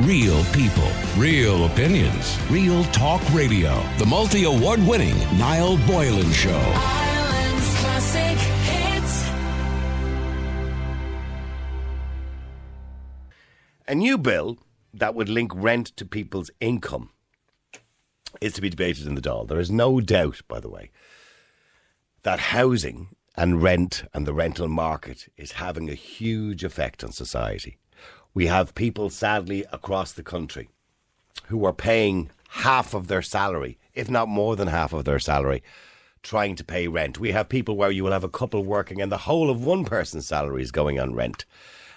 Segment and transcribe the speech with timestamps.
[0.00, 3.80] Real people, real opinions, real talk radio.
[3.96, 6.50] The multi award winning Niall Boylan Show.
[6.50, 8.36] Ireland's classic
[8.66, 9.30] hits.
[13.86, 14.58] A new bill
[14.92, 17.10] that would link rent to people's income
[18.40, 19.46] is to be debated in the Dáil.
[19.46, 20.90] There is no doubt, by the way,
[22.24, 27.78] that housing and rent and the rental market is having a huge effect on society.
[28.34, 30.68] We have people, sadly, across the country
[31.46, 35.62] who are paying half of their salary, if not more than half of their salary,
[36.22, 37.20] trying to pay rent.
[37.20, 39.84] We have people where you will have a couple working and the whole of one
[39.84, 41.44] person's salary is going on rent.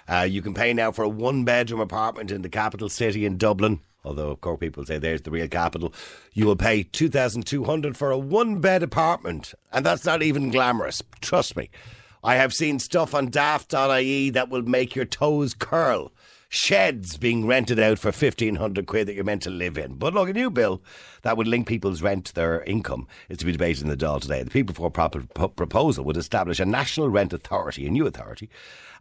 [0.07, 3.37] Uh, you can pay now for a one bedroom apartment in the capital city in
[3.37, 3.79] Dublin.
[4.05, 5.93] Although, of course, people say there's the real capital.
[6.33, 9.53] You will pay 2200 for a one bed apartment.
[9.73, 11.01] And that's not even glamorous.
[11.19, 11.69] Trust me.
[12.23, 16.11] I have seen stuff on daft.ie that will make your toes curl.
[16.49, 19.95] Sheds being rented out for 1500 quid that you're meant to live in.
[19.95, 20.81] But look, a new bill
[21.23, 24.21] that would link people's rent to their income is to be debated in the Dáil
[24.21, 24.43] today.
[24.43, 28.49] The People for proposal would establish a national rent authority, a new authority,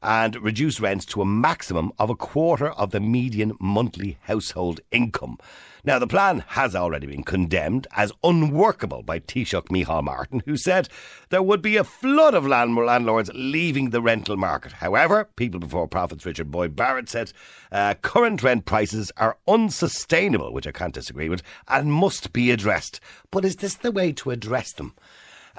[0.02, 5.38] and reduce rents to a maximum of a quarter of the median monthly household income.
[5.86, 10.88] Now, the plan has already been condemned as unworkable by Taoiseach Micheál Martin, who said
[11.28, 14.72] there would be a flood of land- landlords leaving the rental market.
[14.72, 17.32] However, People Before Profits Richard Boyd Barrett said
[17.70, 22.98] uh, current rent prices are unsustainable, which I can't disagree with, and must be addressed.
[23.30, 24.92] But is this the way to address them?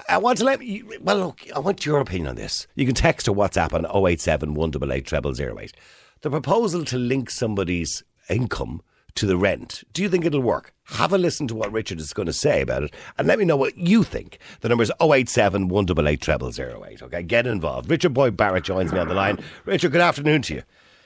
[0.09, 0.99] I want to let you.
[1.01, 2.67] Well, look, I want your opinion on this.
[2.75, 5.73] You can text or WhatsApp on 087 188 0008.
[6.19, 8.81] The proposal to link somebody's income
[9.17, 9.83] to the rent.
[9.93, 10.73] Do you think it'll work?
[10.85, 13.45] Have a listen to what Richard is going to say about it and let me
[13.45, 14.39] know what you think.
[14.61, 17.03] The number is 087 188 0008.
[17.03, 17.89] Okay, get involved.
[17.89, 19.39] Richard Boyd Barrett joins me on the line.
[19.65, 20.63] Richard, good afternoon to you.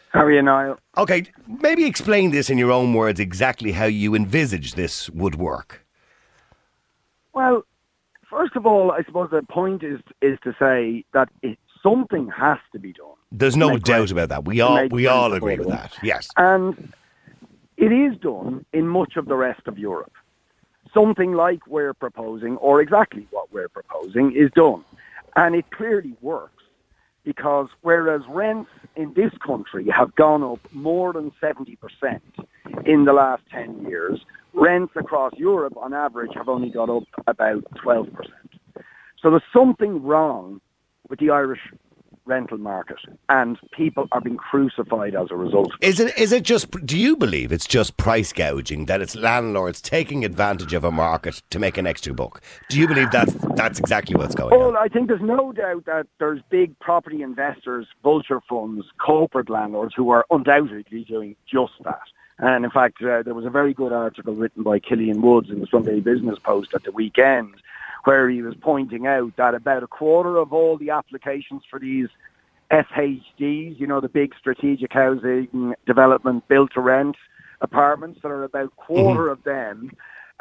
[0.10, 0.78] How are you, Niall?
[0.98, 5.86] Okay, maybe explain this in your own words exactly how you envisage this would work.
[7.34, 7.64] Well,
[8.30, 12.58] first of all, I suppose the point is is to say that it, something has
[12.74, 14.46] to be done, There's no doubt about that.
[14.46, 15.98] We all we all agree with that.
[16.04, 16.28] Yes.
[16.38, 16.94] and
[17.82, 20.14] it is done in much of the rest of Europe.
[20.94, 24.86] Something like we're proposing, or exactly what we're proposing, is done,
[25.36, 26.64] and it clearly works
[27.24, 31.78] because whereas rents in this country have gone up more than 70%
[32.86, 34.20] in the last 10 years,
[34.54, 38.12] rents across Europe on average have only gone up about 12%.
[39.22, 40.62] So there's something wrong
[41.10, 41.62] with the Irish
[42.26, 42.98] rental market,
[43.30, 45.72] and people are being crucified as a result.
[45.82, 49.82] Is it is it just do you believe it's just price gouging that it's landlords
[49.82, 52.42] taking advantage of a market to make an extra buck?
[52.70, 54.78] Do you believe that's that's exactly what's going Well, on?
[54.78, 60.10] I think there's no doubt that there's big property investors, vulture funds, corporate landlords who
[60.12, 62.02] are undoubtedly doing just that.
[62.40, 65.60] And in fact, uh, there was a very good article written by Killian Woods in
[65.60, 67.54] the Sunday Business Post at the weekend
[68.04, 72.08] where he was pointing out that about a quarter of all the applications for these
[72.72, 77.16] SHDs, you know, the big strategic housing development built to rent
[77.62, 79.92] apartments, that are about a quarter of them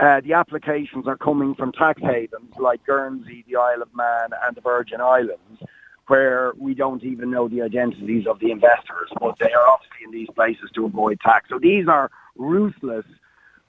[0.01, 4.57] uh, the applications are coming from tax havens like Guernsey, the Isle of Man, and
[4.57, 5.63] the Virgin Islands,
[6.07, 10.11] where we don't even know the identities of the investors, but they are obviously in
[10.11, 11.51] these places to avoid tax.
[11.51, 13.05] So these are ruthless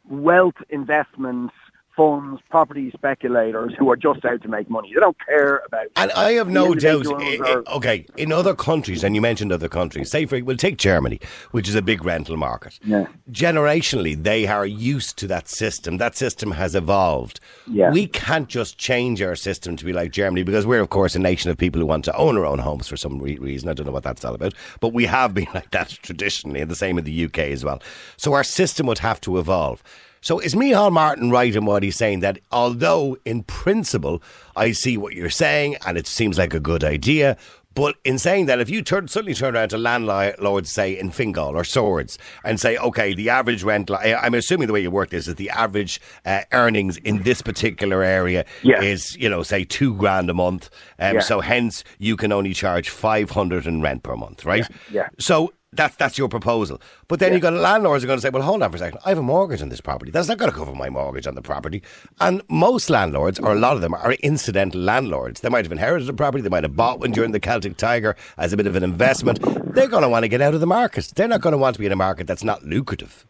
[0.09, 1.53] wealth investments,
[1.95, 4.91] funds, property speculators who are just out to make money.
[4.93, 5.87] They don't care about.
[5.95, 7.05] And I have no doubt.
[7.05, 10.09] individuals eh, i- eh, okay, in other countries, and you mentioned other countries.
[10.09, 11.19] Say for we'll take Germany,
[11.51, 12.79] which is a big rental market.
[12.83, 13.07] Yeah.
[13.31, 15.97] Generationally, they are used to that system.
[15.97, 17.39] That system has evolved.
[17.67, 17.91] Yeah.
[17.91, 21.19] We can't just change our system to be like Germany because we're, of course, a
[21.19, 23.67] nation of people who want to own our own homes for some re- reason.
[23.69, 26.71] I don't know what that's all about, but we have been like that traditionally, and
[26.71, 27.81] the same in the UK as well.
[28.17, 29.83] So our system would have to evolve.
[30.21, 34.21] So is Micheál Martin right in what he's saying that although in principle
[34.55, 37.37] I see what you're saying and it seems like a good idea,
[37.73, 41.55] but in saying that, if you turn, suddenly turn around to landlords, say in Fingal
[41.55, 45.25] or Swords, and say, okay, the average rent, I'm assuming the way you work this
[45.25, 48.81] is the average uh, earnings in this particular area Yeah.
[48.81, 50.69] is, you know, say two grand a month.
[50.99, 51.21] Um, Yeah.
[51.21, 54.67] So hence you can only charge 500 in rent per month, right?
[54.91, 55.07] Yeah.
[55.17, 56.81] So that's that's your proposal.
[57.07, 57.35] But then Yeah.
[57.35, 58.99] you've got landlords are going to say, well, hold on for a second.
[59.05, 60.11] I have a mortgage on this property.
[60.11, 61.81] That's not going to cover my mortgage on the property.
[62.19, 65.41] And most landlords, or a lot of them, are incidental landlords.
[65.41, 66.41] They might have inherited a property.
[66.41, 69.39] They might have bought one during the Celtic Tiger as a bit of an investment.
[69.73, 71.13] They're going to want to get out of the market.
[71.15, 73.25] They're not going to want to be in a market that's not lucrative.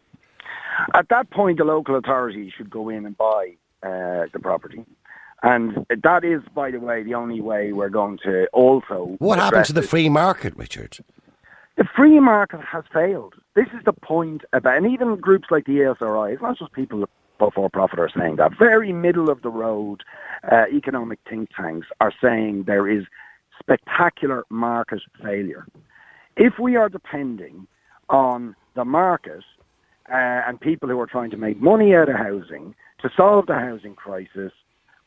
[0.94, 3.52] At that point, the local authority should go in and buy
[3.84, 4.84] uh, the property.
[5.44, 9.16] And that is, by the way, the only way we're going to also.
[9.18, 10.98] What happened to the free market, Richard?
[11.76, 13.34] The free market has failed.
[13.54, 17.08] this is the point about, and even groups like the ESRI, it's not just people
[17.54, 18.56] for profit are saying that.
[18.56, 20.04] Very middle of the road
[20.50, 23.04] uh, economic think tanks are saying there is
[23.58, 25.66] spectacular market failure.
[26.36, 27.66] If we are depending
[28.08, 29.42] on the market
[30.08, 30.14] uh,
[30.46, 33.94] and people who are trying to make money out of housing to solve the housing
[33.94, 34.52] crisis,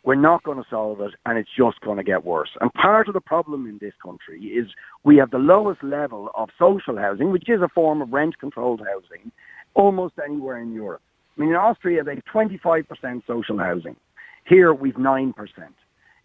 [0.06, 2.52] we're not going to solve it and it's just going to get worse.
[2.62, 4.68] And part of the problem in this country is
[5.04, 8.82] we have the lowest level of social housing, which is a form of rent controlled
[8.82, 9.32] housing,
[9.74, 11.02] almost anywhere in Europe.
[11.36, 13.96] I mean, in Austria, they have 25% social housing.
[14.46, 15.34] Here, we've 9%.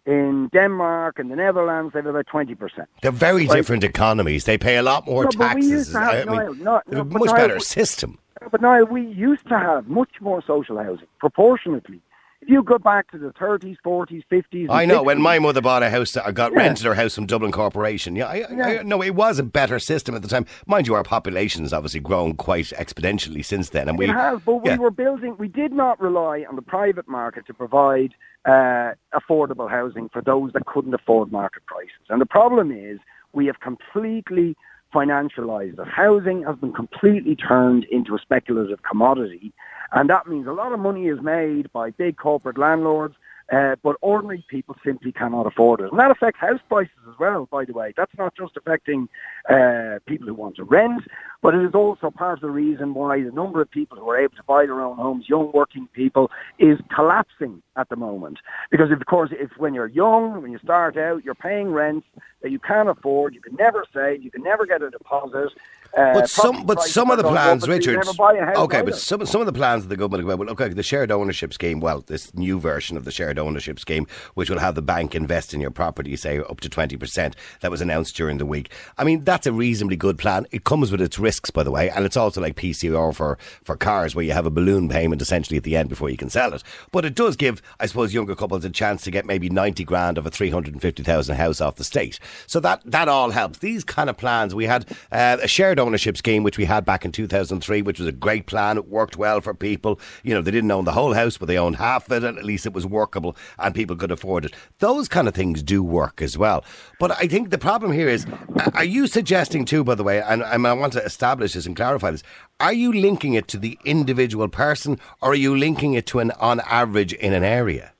[0.05, 2.85] In Denmark and the Netherlands, they have about 20%.
[3.01, 3.55] They're very Right.
[3.57, 4.45] different economies.
[4.45, 5.69] They pay a lot more No, taxes.
[5.69, 8.17] used to have- I mean, no, they no, have a much Niall, better system.
[8.51, 11.99] But now we used to have much more social housing, proportionately.
[12.41, 15.03] If you go back to the 30s, 40s, 50s, I know.
[15.03, 16.59] When my mother bought a house, I got Yeah.
[16.59, 18.15] rented her house from Dublin Corporation.
[18.15, 20.47] Yeah, I, I, I, no, it was a better system at the time.
[20.65, 24.39] Mind you, our population has obviously grown quite exponentially since then, and we it has,
[24.43, 24.73] but yeah.
[24.73, 25.35] we were building.
[25.37, 28.15] We did not rely on the private market to provide
[28.45, 31.91] uh, affordable housing for those that couldn't afford market prices.
[32.09, 32.99] And the problem is,
[33.33, 34.57] we have completely
[34.91, 35.87] financialized it.
[35.87, 39.53] Housing has been completely turned into a speculative commodity,
[39.91, 43.15] and that means a lot of money is made by big corporate landlords.
[43.51, 45.91] Uh, but ordinary people simply cannot afford it.
[45.91, 47.93] And that affects house prices as well, by the way.
[47.97, 49.09] That's not just affecting
[49.49, 51.03] uh, people who want to rent,
[51.41, 54.19] but it is also part of the reason why the number of people who are
[54.19, 56.29] able to buy their own homes, young working people,
[56.59, 58.37] is collapsing at the moment.
[58.69, 62.03] Because, of course, if when you're young, when you start out, you're paying rent
[62.41, 65.49] that you can't afford, you can never save, you can never get a deposit.
[65.97, 67.97] Uh, But some, but some of the up, plans, Richard.
[67.97, 68.91] never buy a house Okay, either.
[68.91, 71.81] but some some of the plans that the government well, okay, the shared ownership scheme.
[71.81, 75.53] Well, this new version of the shared ownership scheme, which will have the bank invest
[75.53, 78.71] in your property, say up to twenty percent, that was announced during the week.
[78.97, 80.47] I mean, that's a reasonably good plan.
[80.51, 83.77] It comes with its risks, by the way, and it's also like PCP for for
[83.77, 86.53] cars, where you have a balloon payment essentially at the end before you can sell
[86.53, 86.61] it.
[86.91, 90.17] But it does give, I suppose, younger couples a chance to get maybe ninety grand
[90.17, 92.19] of a three hundred and fifty thousand house off the state.
[92.47, 93.59] So that that all helps.
[93.59, 97.05] These kind of plans, we had uh, a shared ownership scheme, which we had back
[97.05, 98.77] in 2003, which was a great plan.
[98.77, 100.01] It worked well for people.
[100.23, 102.37] You know, they didn't own the whole house, but they owned half of it, and
[102.37, 104.53] at least it was workable and people could afford it.
[104.79, 106.65] Those kind of things do work as well.
[106.99, 108.25] But I think the problem here is
[108.73, 111.75] are you suggesting, too, by the way, and, and I want to establish this and
[111.75, 112.23] clarify this,
[112.59, 116.31] are you linking it to the individual person or are you linking it to an
[116.39, 117.93] on average in an area?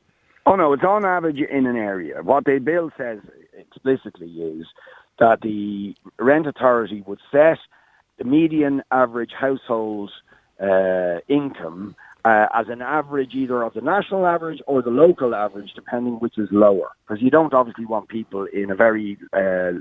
[0.47, 2.23] Oh no, it's on average in an area.
[2.23, 3.19] What the bill says
[3.55, 4.65] explicitly is
[5.19, 7.59] that the rent authority would set
[8.17, 10.09] the median average household
[10.59, 11.95] uh, income
[12.25, 16.39] uh, as an average either of the national average or the local average, depending which
[16.39, 16.89] is lower.
[17.07, 19.73] Because you don't obviously want people in a very uh,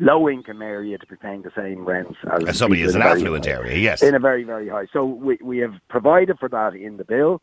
[0.00, 3.46] low income area to be paying the same rents as As somebody is an affluent
[3.46, 4.02] area, yes.
[4.02, 4.86] in a very, very high.
[4.92, 7.42] So we, we have provided for that in the bill.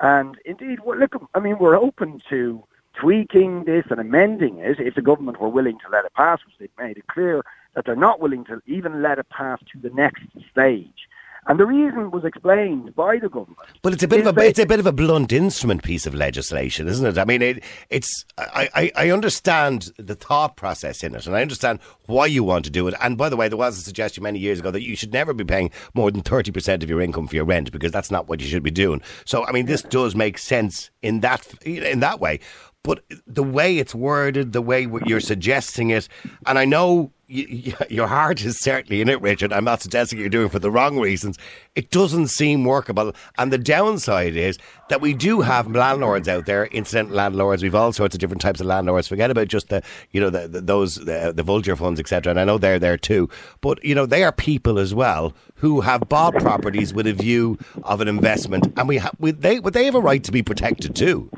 [0.00, 2.62] And indeed, look, I mean, we're open to
[3.00, 6.54] tweaking this and amending it if the government were willing to let it pass, which
[6.58, 7.42] they've made it clear
[7.74, 11.08] that they're not willing to even let it pass to the next stage.
[11.46, 13.58] And the reason was explained by the government.
[13.82, 16.14] But it's a bit of a it's a bit of a blunt instrument piece of
[16.14, 17.18] legislation, isn't it?
[17.18, 21.42] I mean, it, it's I, I, I understand the thought process in it, and I
[21.42, 22.94] understand why you want to do it.
[23.00, 25.34] And by the way, there was a suggestion many years ago that you should never
[25.34, 28.26] be paying more than thirty percent of your income for your rent because that's not
[28.26, 29.02] what you should be doing.
[29.26, 32.40] So, I mean, this does make sense in that in that way.
[32.84, 36.06] But the way it's worded, the way you're suggesting it,
[36.46, 37.46] and I know y
[37.78, 39.54] y your heart is certainly in it, Richard.
[39.54, 41.38] I'm not suggesting you're doing it for the wrong reasons.
[41.74, 43.14] It doesn't seem workable.
[43.38, 44.58] And the downside is
[44.90, 47.62] that we do have landlords out there, incident landlords.
[47.62, 49.08] We've all sorts of different types of landlords.
[49.08, 52.30] Forget about just the, you know, the, the, those, the, the vulture funds, etc.
[52.30, 53.30] And I know they're there too.
[53.62, 57.58] But, you know, they are people as well who have bought properties with a view
[57.84, 58.72] of an investment.
[58.76, 61.30] And we, ha- we they, but they have a right to be protected too.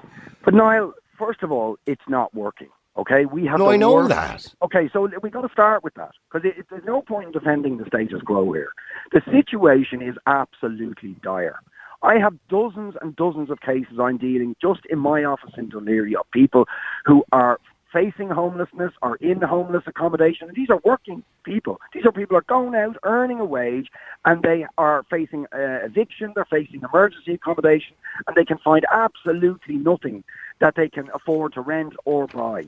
[0.44, 2.68] But Niall, first of all, it's not working.
[2.96, 3.58] Okay, we have.
[3.58, 4.54] No, I know worst- that.
[4.62, 7.84] Okay, so we got to start with that because there's no point in defending the
[7.86, 8.72] status quo here.
[9.12, 11.60] The situation is absolutely dire.
[12.02, 15.86] I have dozens and dozens of cases I'm dealing just in my office in Dún
[15.86, 16.66] Laoghaire of people
[17.04, 17.58] who are
[17.92, 20.48] facing homelessness or in homeless accommodation.
[20.48, 21.80] And these are working people.
[21.94, 23.88] These are people who are going out, earning a wage,
[24.24, 27.94] and they are facing uh, eviction, they're facing emergency accommodation,
[28.26, 30.24] and they can find absolutely nothing
[30.60, 32.64] that they can afford to rent or buy.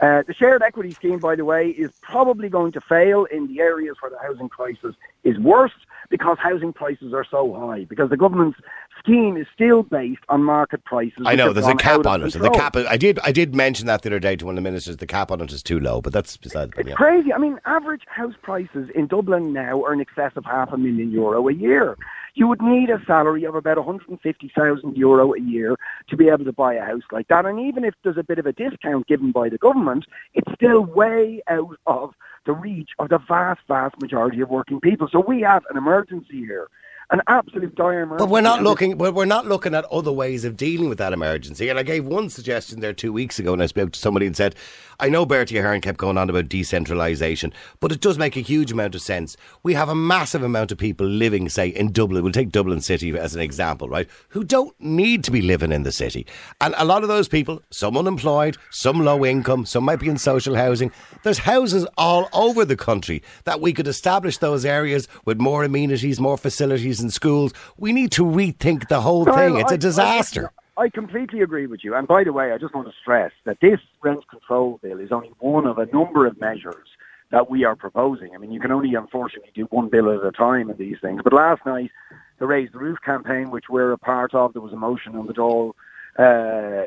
[0.00, 3.60] Uh, the shared equity scheme, by the way, is probably going to fail in the
[3.60, 4.94] areas where the housing crisis
[5.24, 5.72] is worse
[6.08, 7.84] because housing prices are so high.
[7.84, 8.58] Because the government's
[8.98, 11.22] scheme is still based on market prices.
[11.26, 12.34] I know there's a cap on it.
[12.34, 12.76] and The cap.
[12.76, 13.18] I did.
[13.20, 14.96] I did mention that the other day to one of the ministers.
[14.96, 16.88] The cap on it is too low, but that's beside the point.
[16.88, 17.32] It's crazy.
[17.32, 21.10] I mean, average house prices in Dublin now are in excess of half a million
[21.10, 21.96] euro a year.
[22.40, 25.76] You would need a salary of about 150,000 euro a year
[26.08, 27.44] to be able to buy a house like that.
[27.44, 30.80] And even if there's a bit of a discount given by the government, it's still
[30.80, 32.14] way out of
[32.46, 35.06] the reach of the vast, vast majority of working people.
[35.12, 36.68] So we have an emergency here.
[37.12, 38.24] An absolute dire emergency.
[38.24, 38.96] But we're not looking.
[38.96, 41.68] But we're not looking at other ways of dealing with that emergency.
[41.68, 44.36] And I gave one suggestion there two weeks ago, and I spoke to somebody and
[44.36, 44.54] said,
[45.00, 48.70] "I know Bertie Ahern kept going on about decentralisation, but it does make a huge
[48.70, 49.36] amount of sense.
[49.64, 52.22] We have a massive amount of people living, say, in Dublin.
[52.22, 54.08] We'll take Dublin City as an example, right?
[54.28, 56.26] Who don't need to be living in the city,
[56.60, 60.16] and a lot of those people, some unemployed, some low income, some might be in
[60.16, 60.92] social housing.
[61.24, 66.20] There's houses all over the country that we could establish those areas with more amenities,
[66.20, 67.52] more facilities in schools.
[67.76, 69.56] We need to rethink the whole thing.
[69.56, 70.52] It's I- a disaster.
[70.76, 71.94] I, I completely agree with you.
[71.94, 75.12] And by the way, I just want to stress that this rent control bill is
[75.12, 76.88] only one of a number of measures
[77.30, 78.34] that we are proposing.
[78.34, 81.20] I mean, you can only unfortunately do one bill at a time in these things.
[81.22, 81.90] But last night,
[82.38, 85.26] the Raise the Roof campaign, which we're a part of, there was a motion on
[85.26, 85.74] the Dáil
[86.20, 86.84] uh,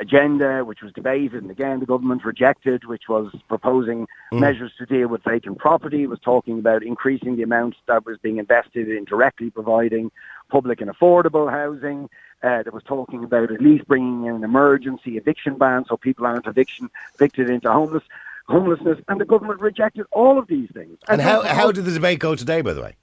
[0.00, 5.08] agenda, which was debated, and again the government rejected, which was proposing measures to deal
[5.08, 6.04] with vacant property.
[6.04, 10.10] It was talking about increasing the amount that was being invested in directly providing
[10.48, 12.08] public and affordable housing.
[12.42, 16.26] Uh, that was talking about at least bringing in an emergency eviction ban so people
[16.26, 18.02] aren't eviction evicted into homeless
[18.46, 20.98] homelessness, and the government rejected all of these things.
[21.08, 22.96] And how, how did the debate go today, by the way?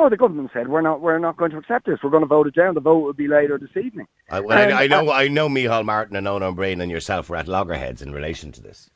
[0.00, 1.98] Oh, the government said we're not we're not going to accept this.
[2.04, 2.74] We're going to vote it down.
[2.74, 4.06] The vote will be later this evening.
[4.30, 7.28] I, well, I, Um, I know, I know, Micheál Martin and Owen Brain and yourself
[7.28, 8.90] were at loggerheads in relation to this.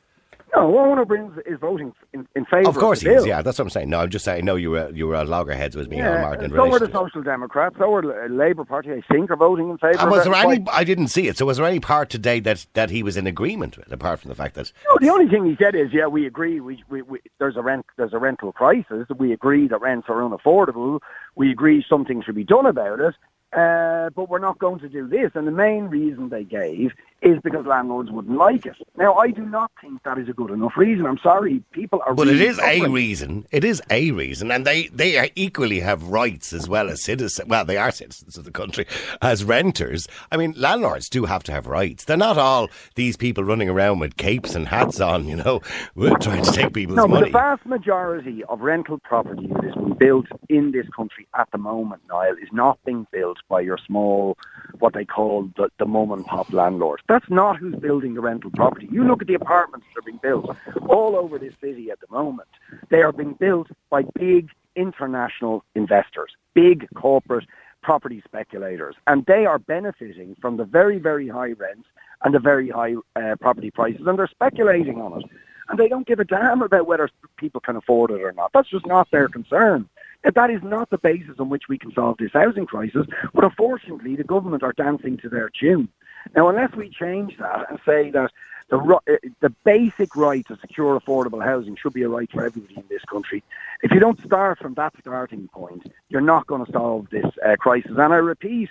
[0.55, 2.69] No, Eoin Ó Broin is voting in, in favour.
[2.69, 3.25] Of course the he is.
[3.25, 3.89] Yeah, that's what I'm saying.
[3.89, 4.45] No, I'm just saying.
[4.45, 6.91] No, you were you were at loggerheads with Micheál Yeah, Martin so were the.
[6.93, 7.75] Social Democrats.
[7.79, 8.91] So were the Labour Party.
[8.91, 9.97] I think are voting in favour.
[9.99, 10.63] And of was there any?
[10.71, 11.37] I didn't see it.
[11.37, 14.29] So was there any part today that, that he was in agreement with, apart from
[14.29, 16.59] the fact that No, the only thing he said is, yeah, we agree.
[16.59, 19.07] We, we, we there's a rent there's a rental crisis.
[19.17, 20.99] We agree that rents are unaffordable.
[21.35, 23.15] We agree something should be done about it.
[23.53, 25.31] Uh, but we're not going to do this.
[25.35, 26.91] And the main reason they gave
[27.23, 28.75] is because landlords wouldn't like it.
[28.97, 31.05] Now, I do not think that is a good enough reason.
[31.05, 32.13] I'm sorry, people are.
[32.13, 33.45] But it really is a reason.
[33.51, 37.47] It is a reason, and they they are equally have rights as well as citizens.
[37.47, 38.85] Well, they are citizens of the country
[39.21, 40.07] as renters.
[40.31, 42.03] I mean, landlords do have to have rights.
[42.05, 45.27] They're not all these people running around with capes and hats on.
[45.27, 45.61] You know,
[45.95, 47.25] we're trying to take people's No, but money.
[47.27, 51.57] the vast majority of rental property that is being built in this country at the
[51.57, 54.37] moment, Niall, is not being built by your small,
[54.79, 57.01] what they call the, the mum and pop landlord.
[57.13, 58.89] That's not who's building the rental property.
[58.91, 60.49] You look at the apartments that are being built
[60.89, 62.49] all over this city at the moment.
[62.89, 67.45] They are being built by big international investors, big corporate
[67.83, 71.87] property speculators, and they are benefiting from the very, very high rents
[72.23, 75.29] and the very high uh, property prices, and they're speculating on it.
[75.69, 78.49] And they don't give a damn about whether people can afford it or not.
[78.55, 79.87] That's just not their concern.
[80.23, 83.05] That that is not the basis on which we can solve this housing crisis.
[83.35, 85.89] But unfortunately, the government are dancing to their tune.
[86.35, 88.31] Now, unless we change that and say that
[88.69, 92.75] the uh, the basic right to secure affordable housing should be a right for everybody
[92.77, 93.43] in this country,
[93.81, 97.55] if you don't start from that starting point, you're not going to solve this uh,
[97.57, 97.91] crisis.
[97.91, 98.69] And I repeat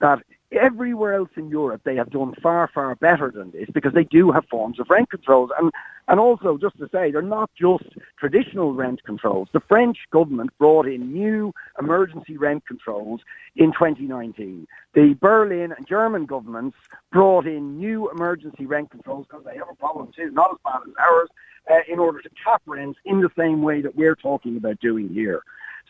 [0.00, 0.22] that
[0.54, 4.30] everywhere else in Europe they have done far, far better than this because they do
[4.32, 5.50] have forms of rent controls.
[5.58, 5.70] And,
[6.08, 7.84] and also, just to say, they're not just
[8.18, 9.48] traditional rent controls.
[9.52, 13.20] The French government brought in new emergency rent controls
[13.56, 14.66] in 2019.
[14.94, 16.76] The Berlin and German governments
[17.10, 20.80] brought in new emergency rent controls because they have a problem too, not as bad
[20.86, 21.28] as ours,
[21.70, 25.08] uh, in order to cap rents in the same way that we're talking about doing
[25.08, 25.42] here.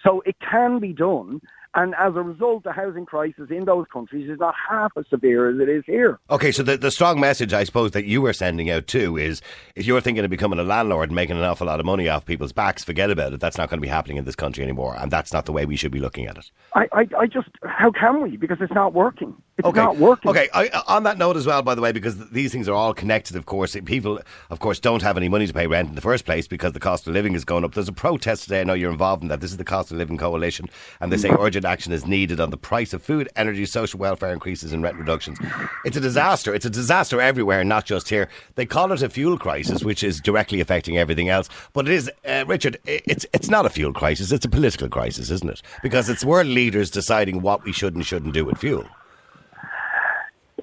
[0.03, 1.41] So it can be done.
[1.75, 5.51] And as a result, the housing crisis in those countries is not half as severe
[5.51, 6.21] as it is here.
[6.31, 9.43] Okay, so the, the strong message, I suppose, that you were sending out too is
[9.75, 12.25] if you're thinking of becoming a landlord and making an awful lot of money off
[12.25, 13.41] people's backs, forget about it.
[13.41, 14.97] That's not going to be happening in this country anymore.
[14.99, 16.51] And that's not the way we should be looking at it.
[16.75, 18.37] I, I, I just, how can we?
[18.37, 19.35] Because it's not working.
[19.57, 19.81] It's Okay.
[19.81, 20.31] not working.
[20.33, 20.49] Okay.
[20.53, 23.37] I, on that note as well, by the way, because these things are all connected,
[23.37, 23.77] of course.
[23.85, 24.21] People,
[24.51, 26.81] of course, don't have any money to pay rent in the first place because the
[26.81, 27.73] cost of living is going up.
[27.73, 28.63] There's a protest today.
[28.63, 29.41] I know you're involved in that.
[29.41, 30.69] This is the Cost of Living Coalition,
[31.01, 34.33] and they say urgent action is needed on the price of food, energy, social welfare
[34.33, 35.39] increases, and rent reductions.
[35.85, 36.53] It's a disaster.
[36.53, 38.29] It's a disaster everywhere, not just here.
[38.57, 41.49] They call it a fuel crisis, which is directly affecting everything else.
[41.73, 42.79] But it is, uh, Richard.
[42.87, 44.33] It's it's not a fuel crisis.
[44.33, 45.63] It's a political crisis, isn't it?
[45.83, 48.85] Because it's world leaders deciding what we should and shouldn't do with fuel.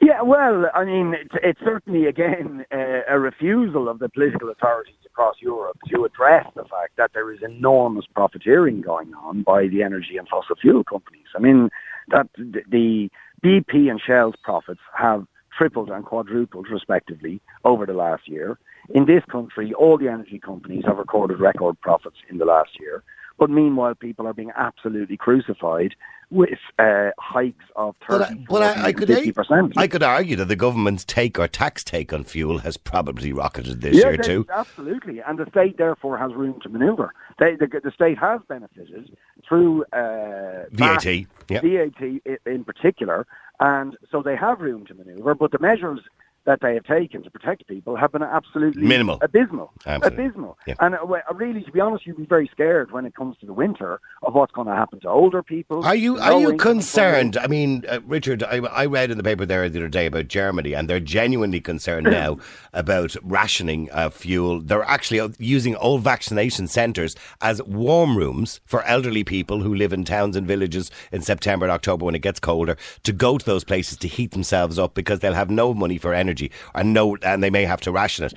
[0.01, 4.95] Yeah, well, I mean, it's, it's certainly, again, uh, a refusal of the political authorities
[5.05, 9.83] across Europe to address the fact that there is enormous profiteering going on by the
[9.83, 11.27] energy and fossil fuel companies.
[11.35, 11.69] I mean,
[12.07, 13.11] that the
[13.43, 18.57] BP and Shell's profits have tripled and quadrupled respectively over the last year.
[18.95, 23.03] In this country, all the energy companies have recorded record profits in the last year.
[23.37, 25.93] But meanwhile, people are being absolutely crucified
[26.31, 29.73] with uh, hikes of 30, But I, but I, I could 50%.
[29.75, 33.81] I could argue that the government's take or tax take on fuel has probably rocketed
[33.81, 34.47] this yeah, year they- too.
[34.51, 37.11] Absolutely, and the state therefore has room to manoeuvre.
[37.37, 39.15] They, the, the state has benefited
[39.47, 41.61] through uh, VAT, VAT, yeah.
[41.61, 43.27] VAT in particular,
[43.59, 45.35] and so they have room to manoeuvre.
[45.35, 45.99] But the measures
[46.45, 49.19] that they have taken to protect people have been absolutely Minimal.
[49.21, 50.25] abysmal, Absolutely.
[50.25, 50.57] abysmal.
[50.65, 50.73] Yeah.
[50.79, 53.53] And uh, really, to be honest, you'd be very scared when it comes to the
[53.53, 55.85] winter of what's going to happen to older people.
[55.85, 57.37] Are you are you concerned?
[57.37, 60.29] I mean, uh, Richard, I, I read in the paper there the other day about
[60.29, 62.39] Germany, and they're genuinely concerned now
[62.73, 64.61] about rationing uh, fuel.
[64.61, 69.93] They're actually uh, using old vaccination centres as warm rooms for elderly people who live
[69.93, 73.45] in towns and villages in September and October when it gets colder to go to
[73.45, 76.30] those places to heat themselves up because they'll have no money for energy
[76.73, 78.33] and no, and they may have to ration it.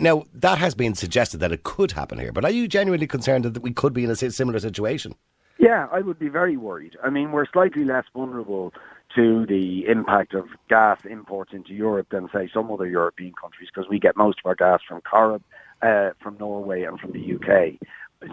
[0.00, 3.44] Now that has been suggested that it could happen here, but are you genuinely concerned
[3.44, 5.14] that we could be in a similar situation?
[5.58, 6.96] Yeah, I would be very worried.
[7.02, 8.72] I mean, we're slightly less vulnerable
[9.14, 13.88] to the impact of gas imports into Europe than, say, some other European countries because
[13.88, 15.42] we get most of our gas from Corrib,
[15.82, 17.78] uh, from Norway, and from the UK.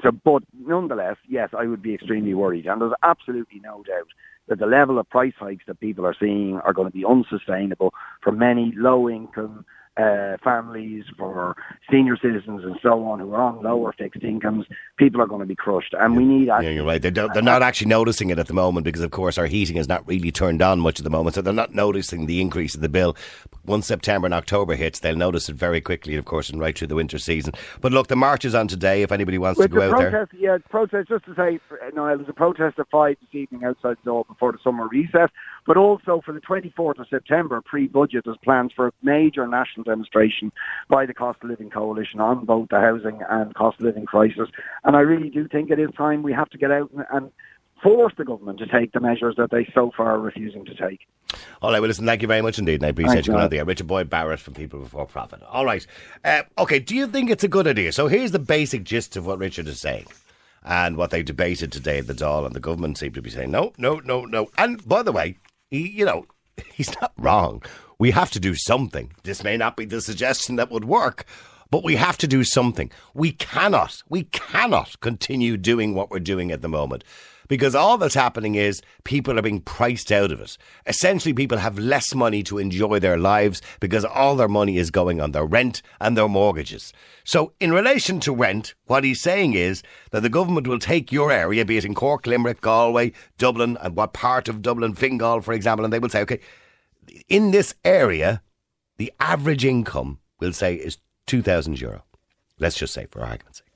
[0.01, 2.65] So, but nonetheless, yes, I would be extremely worried.
[2.65, 4.08] And there's absolutely no doubt
[4.48, 7.94] that the level of price hikes that people are seeing are going to be unsustainable
[8.22, 9.66] for many low-income
[9.98, 11.56] uh, families, for
[11.92, 14.66] senior citizens, and so on who are on lower fixed incomes.
[14.98, 16.48] People are going to be crushed, and we need.
[16.48, 17.02] Yeah, you're right.
[17.02, 19.88] They they're not actually noticing it at the moment because, of course, our heating is
[19.88, 21.36] not really turned on much at the moment.
[21.36, 23.16] So they're not noticing the increase in the bill.
[23.66, 26.88] Once September and October hits, they'll notice it very quickly, of course, and right through
[26.88, 27.54] the winter season.
[27.82, 29.04] But look, the march is on today.
[29.04, 31.10] If anybody wants to go out there, protest, yeah, protest.
[31.10, 34.26] Just to say, uh, Niall, there's a protest at five this evening outside the door
[34.26, 35.30] before the summer recess.
[35.65, 40.51] But also for the 24th of September, pre-budget, there's plans for a major national demonstration
[40.89, 44.50] by the Cost of Living Coalition on both the housing and cost of living crisis.
[44.84, 47.32] And I really do think it is time we have to get out and, and
[47.82, 51.08] force the government to take the measures that they so far are refusing to take.
[51.62, 53.46] All right, well, listen, thank you very much indeed, and I appreciate Thanks, you coming
[53.46, 53.66] out there.
[53.66, 55.42] Richard Boyd Barrett from People Before Profit.
[55.44, 55.86] All right.
[56.24, 57.92] Uh, okay, do you think it's a good idea?
[57.92, 60.07] So here's the basic gist of what Richard is saying
[60.64, 63.51] and what they debated today at the Dáil, and the government seem to be saying,
[63.51, 64.50] no, no, no, no.
[64.57, 65.38] And by the way,
[65.72, 66.25] he, you know,
[66.74, 67.64] he's not wrong.
[67.98, 69.12] We have to do something.
[69.24, 71.25] This may not be the suggestion that would work,
[71.72, 72.92] but we have to do something.
[73.14, 77.03] We cannot, we cannot continue doing what we're doing at the moment
[77.51, 80.57] because all that's happening is people are being priced out of it.
[80.87, 85.20] Essentially, people have less money to enjoy their lives because all their money is going
[85.20, 86.94] on their rent and their mortgages.
[87.25, 91.29] So, in relation to rent, what he's saying is that the government will take your
[91.29, 95.51] area, be it in Cork, Limerick, Galway, Dublin, and what part of Dublin, Fingal, for
[95.51, 96.40] example, and they will say, okay,
[97.27, 98.42] in this area,
[98.96, 102.05] the average income, we'll say, is 2,000 euro.
[102.59, 103.71] Let's just say, for argument's sake.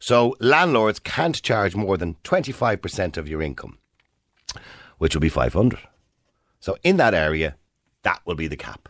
[0.00, 3.78] So landlords can't charge more than 25% of your income,
[4.98, 5.78] which will be 500.
[6.58, 7.56] So in that area,
[8.02, 8.88] that will be the cap.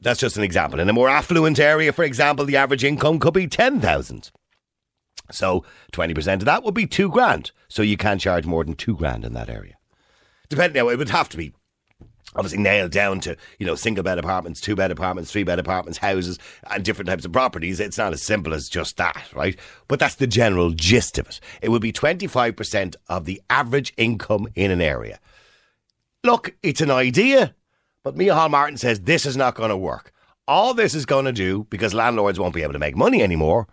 [0.00, 0.80] That's just an example.
[0.80, 4.30] In a more affluent area, for example, the average income could be 10,000.
[5.30, 7.52] So 20% of that would be 2 grand.
[7.68, 9.76] So you can't charge more than 2 grand in that area.
[10.48, 11.54] Depending now, it would have to be
[12.36, 15.98] obviously nailed down to you know single bed apartments, two bed apartments, three bed apartments,
[15.98, 16.38] houses,
[16.70, 17.80] and different types of properties.
[17.80, 19.58] It's not as simple as just that, right?
[19.88, 21.40] But that's the general gist of it.
[21.62, 25.18] It would be twenty five percent of the average income in an area.
[26.22, 27.54] Look, it's an idea,
[28.02, 30.12] but Micheál Martin says this is not going to work.
[30.46, 33.66] All this is going to do because landlords won't be able to make money anymore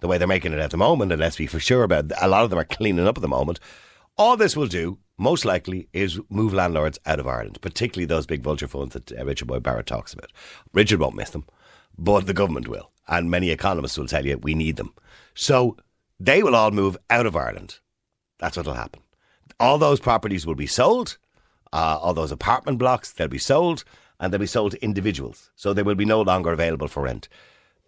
[0.00, 2.28] the way they're making it at the moment, and let's be for sure about a
[2.28, 3.58] lot of them are cleaning up at the moment.
[4.16, 8.42] All this will do, most likely, is move landlords out of Ireland, particularly those big
[8.42, 10.30] vulture funds that uh, Richard Boyd Barrett talks about.
[10.72, 11.46] Richard won't miss them,
[11.98, 14.94] but the government will, and many economists will tell you we need them.
[15.34, 15.76] So
[16.20, 17.80] they will all move out of Ireland.
[18.38, 19.02] That's what will happen.
[19.58, 21.18] All those properties will be sold,
[21.72, 23.82] uh, all those apartment blocks, they'll be sold,
[24.20, 25.50] and they'll be sold to individuals.
[25.56, 27.28] So they will be no longer available for rent.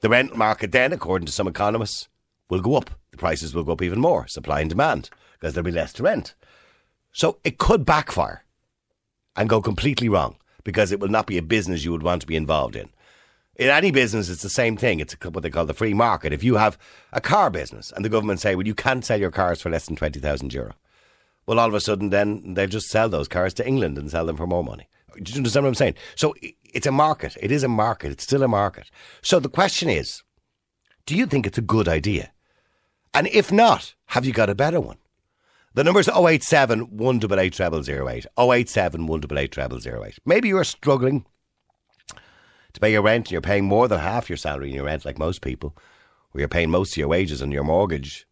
[0.00, 2.08] The rent market then, according to some economists,
[2.50, 2.90] will go up.
[3.12, 6.02] The prices will go up even more, supply and demand, because there'll be less to
[6.02, 6.34] rent.
[7.12, 8.44] So it could backfire
[9.36, 12.26] and go completely wrong because it will not be a business you would want to
[12.26, 12.90] be involved in.
[13.56, 15.00] In any business, it's the same thing.
[15.00, 16.32] It's what they call the free market.
[16.32, 16.76] If you have
[17.12, 19.86] a car business and the government say, well, you can't sell your cars for less
[19.86, 20.74] than 20,000 euro.
[21.46, 24.26] Well, all of a sudden, then they'll just sell those cars to England and sell
[24.26, 24.88] them for more money.
[25.22, 25.94] Do you understand what I'm saying?
[26.16, 26.34] So
[26.74, 27.36] it's a market.
[27.40, 28.12] It is a market.
[28.12, 28.90] It's still a market.
[29.22, 30.22] So the question is,
[31.06, 32.32] do you think it's a good idea?
[33.14, 34.98] And if not, have you got a better one?
[35.76, 38.26] The number's 087 188 0008.
[38.38, 40.18] 087 188 0008.
[40.24, 41.26] Maybe you're struggling
[42.72, 45.04] to pay your rent and you're paying more than half your salary in your rent,
[45.04, 45.76] like most people,
[46.32, 48.26] or you're paying most of your wages on your mortgage.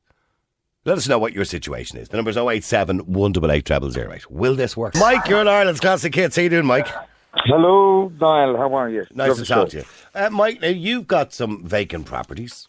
[0.86, 2.08] Let us know what your situation is.
[2.08, 4.30] The number's 087 188 0008.
[4.30, 4.94] Will this work?
[4.96, 6.36] Mike, you're in Ireland's Classic Hits.
[6.36, 6.88] How you doing, Mike?
[7.34, 8.56] Hello, Niall.
[8.56, 9.04] How are you?
[9.12, 9.66] Nice Lovely to talk show.
[9.66, 9.84] to you.
[10.14, 12.68] Uh, Mike, now you've got some vacant properties.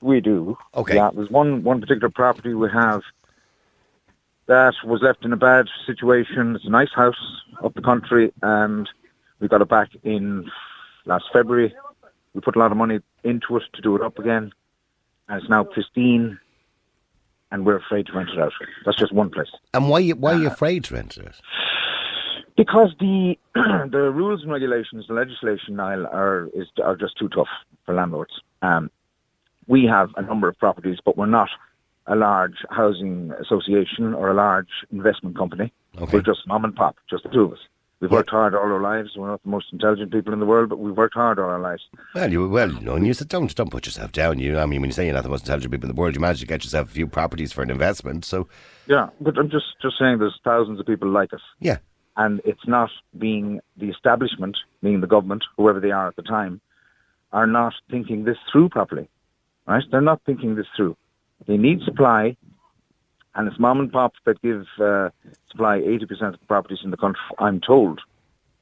[0.00, 0.56] We do.
[0.74, 0.94] Okay.
[0.94, 3.02] Yeah, there's one one particular property we have
[4.48, 6.56] that was left in a bad situation.
[6.56, 8.88] It's a nice house up the country, and
[9.40, 10.50] we got it back in
[11.04, 11.74] last February.
[12.34, 14.52] We put a lot of money into it to do it up again,
[15.28, 16.38] and it's now pristine.
[17.50, 18.52] And we're afraid to rent it out.
[18.84, 19.48] That's just one place.
[19.72, 21.34] And why, why are you afraid to rent it?
[22.58, 27.48] Because the the rules and regulations, the legislation, Niall, are is are just too tough
[27.86, 28.42] for landlords.
[28.60, 28.90] Um,
[29.66, 31.48] we have a number of properties, but we're not
[32.08, 35.72] a large housing association or a large investment company.
[35.96, 36.16] Okay.
[36.18, 37.58] We're just mom and pop, just the two of us.
[38.00, 39.10] We've worked hard all our lives.
[39.16, 41.58] We're not the most intelligent people in the world, but we've worked hard all our
[41.58, 41.82] lives.
[42.14, 44.38] Well, you well, you know, and you said don't don't put yourself down.
[44.38, 46.14] You, I mean, when you say you're not the most intelligent people in the world,
[46.14, 48.24] you managed to get yourself a few properties for an investment.
[48.24, 48.48] So,
[48.86, 51.40] Yeah, but I'm just just saying, there's thousands of people like us.
[51.58, 51.78] yeah,
[52.16, 56.60] and it's not being the establishment, meaning the government, whoever they are at the time,
[57.32, 59.08] are not thinking this through properly.
[59.66, 59.82] Right?
[59.90, 60.96] They're not thinking this through.
[61.46, 62.36] They need supply,
[63.34, 65.10] and it's mom and pop that give uh,
[65.50, 67.20] supply 80% of the properties in the country.
[67.38, 68.00] I'm told.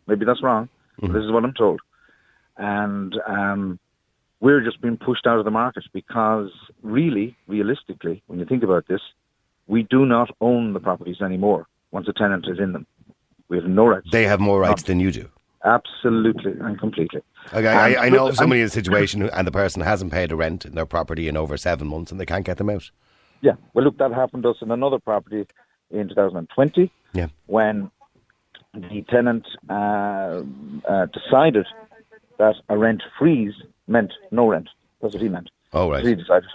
[0.06, 0.68] Maybe that's wrong.
[0.98, 1.80] But this is what I'm told.
[2.56, 3.78] And um,
[4.40, 6.50] we're just being pushed out of the market because,
[6.82, 9.00] really, realistically, when you think about this,
[9.66, 12.86] we do not own the properties anymore once a tenant is in them.
[13.48, 14.08] We have no rights.
[14.10, 15.28] they have more rights than you do.
[15.66, 17.20] Absolutely and completely.
[17.52, 20.12] Okay, I, And I know look, somebody in a situation who, and the person hasn't
[20.12, 22.70] paid a rent in their property in over seven months, and they can't get them
[22.70, 22.90] out.
[23.42, 23.54] Yeah.
[23.74, 25.46] Well, look, that happened to us in another property
[25.90, 27.26] in 2020 Yeah.
[27.46, 27.90] when
[28.74, 30.42] the tenant uh,
[30.88, 31.66] uh, decided
[32.38, 33.54] that a rent freeze
[33.88, 34.68] meant no rent.
[35.02, 35.50] That's what he meant.
[35.72, 36.04] Oh, right.
[36.04, 36.48] He decided.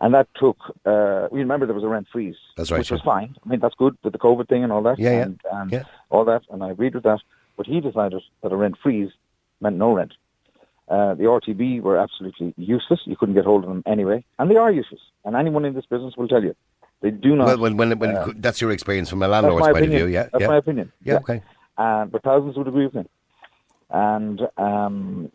[0.00, 2.36] And that took, uh, we remember there was a rent freeze.
[2.56, 3.36] That's right, Which was fine.
[3.44, 4.98] I mean, that's good with the COVID thing and all that.
[4.98, 5.82] Yeah, yeah, And, and yeah.
[6.10, 6.42] all that.
[6.50, 7.20] And I agreed with that.
[7.56, 9.10] But he decided that a rent freeze
[9.60, 10.12] meant no rent.
[10.88, 13.00] Uh, the RTB were absolutely useless.
[13.04, 14.24] You couldn't get hold of them anyway.
[14.38, 15.00] And they are useless.
[15.24, 16.54] And anyone in this business will tell you.
[17.00, 17.46] They do not.
[17.46, 20.02] Well, when, when, when that's your experience from a landlord's point opinion.
[20.02, 20.92] of view, yeah, That's yeah, my opinion.
[21.02, 21.42] yeah, okay.
[21.76, 23.04] Uh, but thousands would agree with me.
[23.90, 25.30] And um,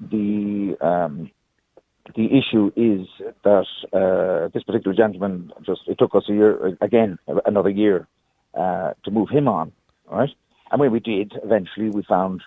[0.00, 1.30] the um,
[2.16, 3.06] the issue is
[3.44, 8.08] that uh, this particular gentleman just it took us a year again another year
[8.54, 9.72] uh, to move him on,
[10.10, 10.30] right?
[10.70, 12.42] And when we did, eventually we found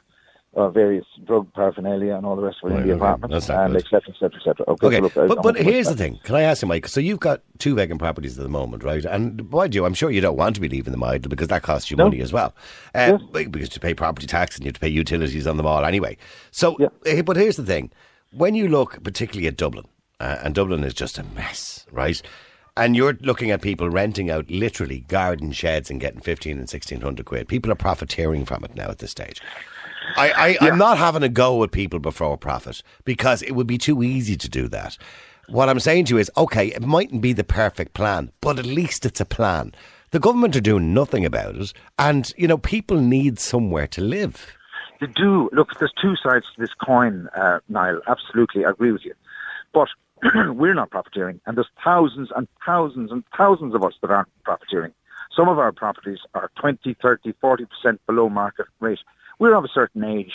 [0.55, 3.73] uh, various drug paraphernalia and all the rest of it Right, in the apartment, and
[3.73, 3.83] good.
[3.83, 4.65] et cetera, et cetera, et cetera.
[4.69, 6.19] Okay, Okay, so look, but, but here's the thing.
[6.23, 6.87] Can I ask you, Mike?
[6.87, 9.03] So you've got two vacant properties at the moment, right?
[9.03, 11.63] And mind you, I'm sure you don't want to be leaving them idle because that
[11.63, 12.03] costs you No.
[12.05, 12.53] money as well.
[12.93, 15.83] Uh, Because you pay property tax and you have to pay utilities on them all
[15.85, 16.17] anyway.
[16.51, 16.89] So, Yeah.
[17.07, 17.91] eh, but here's the thing.
[18.31, 19.85] When you look particularly at Dublin,
[20.19, 22.21] uh, and Dublin is just a mess, right?
[22.75, 27.25] And you're looking at people renting out literally garden sheds and getting 15 and 1600
[27.25, 27.47] quid.
[27.47, 29.41] People are profiteering from it now at this stage.
[30.17, 33.77] I, I, I'm not having a go at people before profit because it would be
[33.77, 34.97] too easy to do that.
[35.49, 38.65] What I'm saying to you is, okay, it mightn't be the perfect plan, but at
[38.65, 39.73] least it's a plan.
[40.11, 44.55] The government are doing nothing about it, and you know people need somewhere to live.
[45.01, 45.49] They do.
[45.51, 47.99] Look, there's two sides to this coin, uh, Niall.
[48.07, 49.13] Absolutely, I agree with you.
[49.73, 49.89] But
[50.53, 54.93] we're not profiteering, and there's thousands and thousands and thousands of us that aren't profiteering.
[55.35, 57.65] Some of our properties are 20, 30, 40%
[58.07, 58.99] below market rate.
[59.39, 60.31] We're of a certain age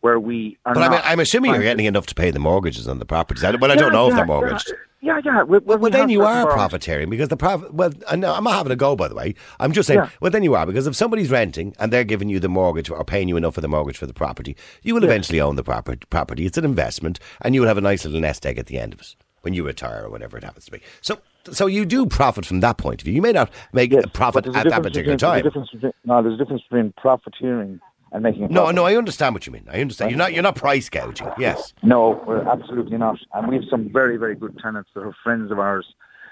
[0.00, 2.98] where we are But I'm, I'm assuming you're getting enough to pay the mortgages on
[2.98, 3.42] the properties.
[3.42, 4.72] I, well, I don't Yeah, know if they're mortgaged.
[5.00, 5.42] Yeah, yeah.
[5.42, 6.54] we- Well, we then you are borrowers.
[6.54, 7.72] profiteering because the profit.
[7.74, 9.34] Well, I I'm not having a go, by the way.
[9.58, 10.00] I'm just saying.
[10.00, 10.08] Yeah.
[10.20, 13.04] Well, then you are because if somebody's renting and they're giving you the mortgage or
[13.04, 15.96] paying you enough for the mortgage for the property, you will eventually own the proper,
[16.10, 16.46] property.
[16.46, 18.94] It's an investment, and you will have a nice little nest egg at the end
[18.94, 19.14] of it
[19.46, 20.80] when you retire or whatever it happens to be.
[21.02, 21.18] So,
[21.52, 23.14] so you do profit from that point of view.
[23.14, 25.44] You may not make Yes, a profit a at that particular there's time.
[25.44, 27.78] difference between- No, there's a difference between profiteering
[28.10, 29.64] and making a No, no, I understand what you mean.
[29.70, 30.10] I understand.
[30.10, 30.32] You're not.
[30.34, 31.30] You're not price gouging.
[31.38, 31.74] Yes.
[31.84, 33.18] No, we're absolutely not.
[33.34, 35.86] And we have some very, very good tenants that are friends of ours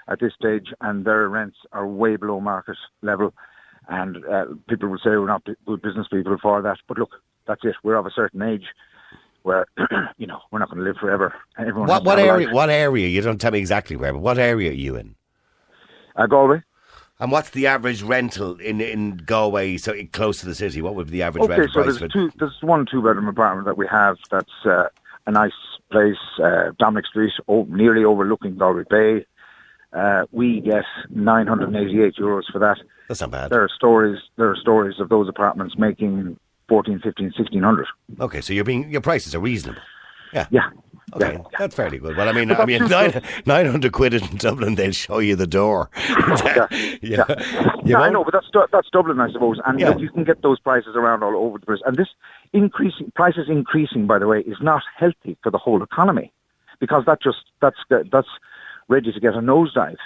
[0.09, 3.33] at this stage, and their rents are way below market level.
[3.87, 6.79] And uh, people will say we're not good business people for that.
[6.89, 7.11] But look,
[7.47, 7.75] that's it.
[7.83, 8.65] We're of a certain age
[9.45, 9.67] where,
[10.17, 11.33] you know, we're not going to live forever.
[11.57, 12.47] Everyone What what area?
[12.47, 12.53] life.
[12.53, 13.07] What area?
[13.07, 15.15] You don't tell me exactly where, but what area are you in?
[16.15, 16.63] Uh, Galway.
[17.19, 20.81] And what's the average rental in, in Galway, so close to the city?
[20.81, 22.31] What would be the average Okay, rental so price there's two.
[22.37, 24.17] There's one two-bedroom apartment that we have.
[24.31, 24.89] That's uh,
[25.27, 25.53] a nice
[25.91, 29.25] place, uh, Dominic Street, oh, nearly overlooking Galway Bay.
[29.93, 32.77] Uh, we get 988 euros for that.
[33.07, 33.51] That's not bad.
[33.51, 34.19] There are stories.
[34.35, 37.85] There are stories of those apartments making 14, 15, 1600.
[38.19, 39.81] Okay, so you're being your prices are reasonable.
[40.33, 40.47] Yeah.
[40.49, 40.69] Yeah.
[41.13, 41.39] Okay, Yeah.
[41.59, 42.17] that's fairly good.
[42.17, 45.89] Well, I mean, I mean, nine, 900 quid in Dublin, they'll show you the door.
[46.09, 46.67] yeah.
[47.01, 47.25] You
[47.85, 49.95] Yeah, I know, but that's that's Dublin, I suppose, and Yeah.
[49.97, 51.79] you can get those prices around all over the place.
[51.85, 52.09] And this
[52.53, 56.31] increasing prices increasing, by the way, is not healthy for the whole economy,
[56.79, 57.77] because that just that's
[58.11, 58.27] that's
[58.87, 59.97] ready to get a nosedive.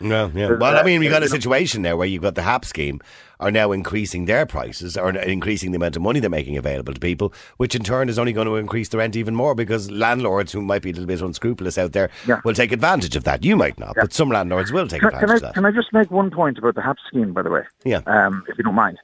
[0.00, 0.52] No, yeah.
[0.52, 3.00] Well, I mean, we got a situation there where you've got the HAP scheme
[3.40, 7.00] are now increasing their prices or increasing the amount of money they're making available to
[7.00, 10.52] people, which in turn is only going to increase the rent even more because landlords
[10.52, 12.40] who might be a little bit unscrupulous out there Yeah.
[12.44, 13.44] will take advantage of that.
[13.44, 15.54] You might not, but some landlords will take can, can advantage I of that.
[15.54, 15.66] can.
[15.66, 17.62] I just make one point about the HAP scheme, by the way?
[17.84, 18.02] Yeah.
[18.06, 18.98] um, if you don't mind.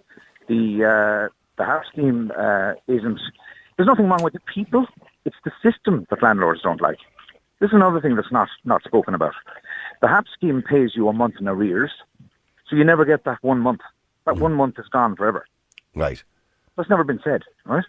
[0.49, 3.21] The uh, the HAP scheme uh, isn't.
[3.77, 4.87] There's nothing wrong with the people.
[5.25, 6.99] It's the system that landlords don't like.
[7.61, 9.33] This is another thing that's not not spoken about.
[10.01, 11.93] The HAP scheme pays you a month in arrears,
[12.69, 13.81] so you never get that one month.
[14.27, 15.47] That one month is gone forever.
[15.95, 16.23] Right.
[16.77, 17.85] That's never been said, right?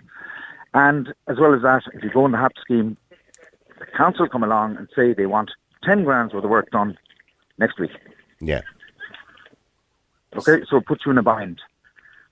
[0.73, 2.97] And as well as that, if you go in the HAP scheme,
[3.79, 5.51] the council come along and say they want
[5.83, 6.97] ten grand's worth of work done
[7.57, 7.91] next week.
[8.41, 8.61] Yeah.
[10.35, 11.61] Okay, so it puts you in a bind,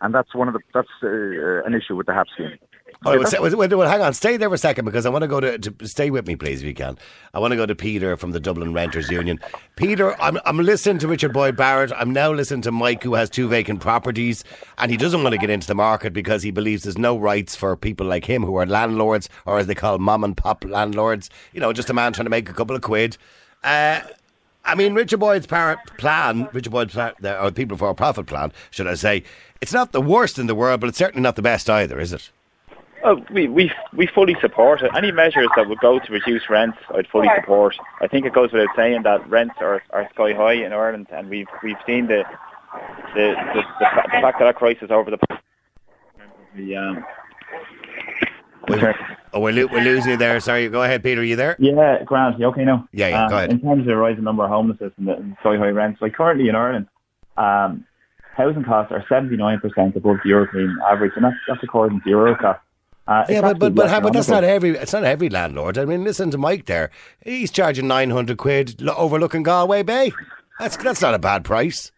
[0.01, 2.57] and that's one of the that's uh, an issue with the HAP scheme.
[3.05, 4.13] Oh, well, say- well, well, hang on.
[4.13, 6.35] Stay there for a second because I want to go to, to stay with me,
[6.35, 6.97] please, if you can.
[7.33, 9.39] I want to go to Peter from the Dublin Renters Union.
[9.75, 11.91] Peter, I'm, I'm listening to Richard Boyd Barrett.
[11.93, 14.43] I'm now listening to Mike, who has two vacant properties,
[14.77, 17.55] and he doesn't want to get into the market because he believes there's no rights
[17.55, 21.29] for people like him who are landlords, or as they call mom and pop landlords.
[21.51, 23.17] You know, just a man trying to make a couple of quid.
[23.63, 24.01] Uh,
[24.65, 28.27] I mean, Richard Boyd's par- plan, Richard Boyd's plan, or the People for a Profit
[28.27, 29.23] plan, should I say,
[29.59, 32.13] it's not the worst in the world, but it's certainly not the best either, is
[32.13, 32.29] it?
[33.05, 34.91] Oh, we, we we fully support it.
[34.95, 37.75] Any measures that would go to reduce rents, I'd fully support.
[38.01, 41.29] I think it goes without saying that rents are, are sky high in Ireland, and
[41.29, 42.23] we've we've seen the
[43.15, 45.17] the the, the, fa- the fact that that crisis over the
[46.55, 47.05] the um,
[48.69, 48.95] We're,
[49.33, 50.39] oh, we're, lo- we're losing you there.
[50.39, 50.69] Sorry.
[50.69, 51.19] Go ahead, Peter.
[51.21, 51.57] Are you there?
[51.59, 52.87] Yeah, Grant, you okay now?
[52.93, 53.51] Yeah, yeah, Um, go ahead.
[53.51, 56.13] In terms of the rising number of homelessness and the and sky high rents, like
[56.13, 56.87] currently in Ireland,
[57.35, 57.85] um,
[58.37, 62.59] housing costs are 79% above the European average, and that's, that's according to Eurostat.
[63.07, 64.49] Uh, Yeah, but but but, actually but that's not astronomical.
[64.55, 64.69] every.
[64.81, 65.77] It's not every landlord.
[65.77, 66.89] I mean, listen to Mike there.
[67.21, 70.11] He's charging nine hundred quid overlooking Galway Bay.
[70.59, 71.91] That's that's not a bad price.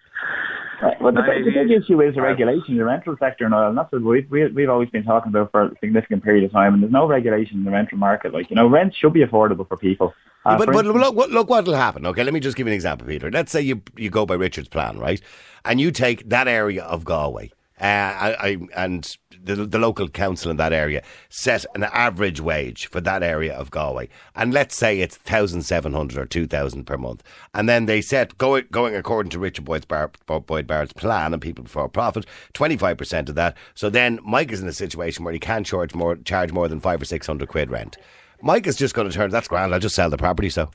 [0.81, 3.53] Uh, Well, the, big- the big issue is the regulation in the rental sector in
[3.53, 3.69] Ireland.
[3.69, 6.51] and That's what we've, we, we've always been talking about for a significant period of
[6.51, 8.33] time, and there's no regulation in the rental market.
[8.33, 10.13] Like, you know, rent should be affordable for people.
[10.45, 12.05] Uh, but for but instance- look, what- look what will happen.
[12.07, 13.29] Okay, let me just give you an example, Peter.
[13.31, 15.21] Let's say you you go by Richard's plan, right?
[15.63, 20.49] And you take that area of Galway, uh, I, I, and the, the local council
[20.49, 24.99] in that area set an average wage for that area of Galway, and let's say
[24.99, 27.21] it's thousand seven hundred or two thousand per month,
[27.53, 31.41] and then they set going going according to Richard Boyd's Bar, Boyd Barrett's plan and
[31.41, 33.57] people before profit, twenty five percent of that.
[33.73, 36.79] So then Mike is in a situation where he can't charge more charge more than
[36.79, 37.97] five or six hundred quid rent.
[38.41, 39.31] Mike is just going to turn.
[39.31, 39.73] That's grand.
[39.73, 40.49] I'll just sell the property.
[40.49, 40.69] So,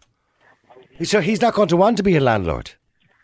[1.03, 2.73] so he's not going to want to be a landlord.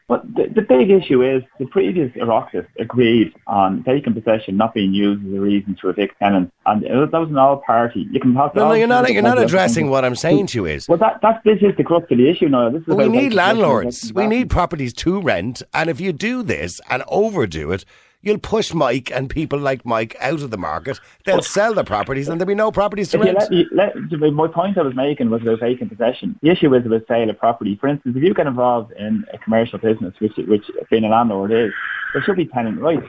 [0.09, 4.95] But the, the big issue is the previous Oireachtas agreed on vacant possession not being
[4.95, 8.07] used as a reason to evict tenants, and it- that was an all-party.
[8.13, 8.55] You can talk.
[8.55, 9.13] No, no, you're not.
[9.13, 10.67] You're not addressing what I'm saying to you.
[10.67, 12.71] Is Well, that that this is the crux of the issue now.
[12.71, 14.13] This is we need landlords.
[14.13, 17.85] We need properties to rent, and if you do this and overdo it,
[18.23, 21.01] you'll push Mike and people like Mike out of the market.
[21.25, 23.39] They'll sell the properties, and there'll be no properties to you rent.
[23.73, 26.39] let let, my point I was making was about vacant possession.
[26.43, 27.77] The issue is about sale of property.
[27.81, 31.53] For instance, if you get involved in a commercial business, which which being a landlord
[31.53, 31.73] is,
[32.13, 33.07] there should be tenant rights.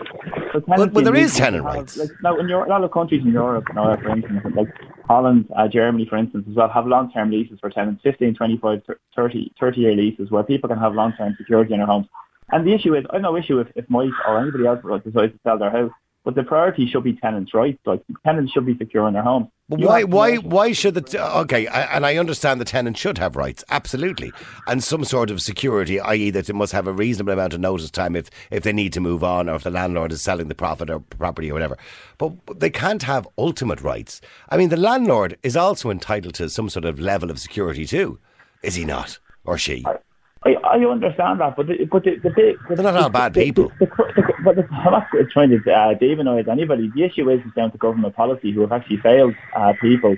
[0.51, 1.97] So tenancy well, there needs tenant have- rights.
[1.97, 4.67] Like, now, in Europe, a lot of countries in Europe, now, for instance, like
[5.07, 8.81] Holland, uh, Germany, for instance, as well, have long-term leases for tenants, 15, 25,
[9.15, 12.07] 30, 30-year leases, where people can have long-term security in their homes.
[12.51, 15.33] And the issue is, I have no issue if, if Mike or anybody else decides
[15.33, 15.91] to sell their house,
[16.27, 17.79] but the priority should be tenants' rights.
[17.85, 19.47] Like tenants should be secure in their homes.
[19.69, 21.67] But why, why, why should the t- okay?
[21.67, 24.33] I, and I understand the tenant should have rights, absolutely,
[24.67, 27.89] and some sort of security, i.e., that they must have a reasonable amount of notice
[27.91, 30.55] time if if they need to move on, or if the landlord is selling the
[30.55, 31.77] profit or property or whatever.
[32.17, 34.19] But they can't have ultimate rights.
[34.49, 38.19] I mean, the landlord is also entitled to some sort of level of security too,
[38.63, 39.85] is he not, or she?
[39.85, 39.97] I,
[40.45, 43.71] I understand that, but the, but the, the big They're not all bad the- people.
[43.79, 46.89] The, the, the, but the, I'm not trying to uh, demonize anybody.
[46.95, 50.15] The issue is it's down to government policy who have actually failed uh, people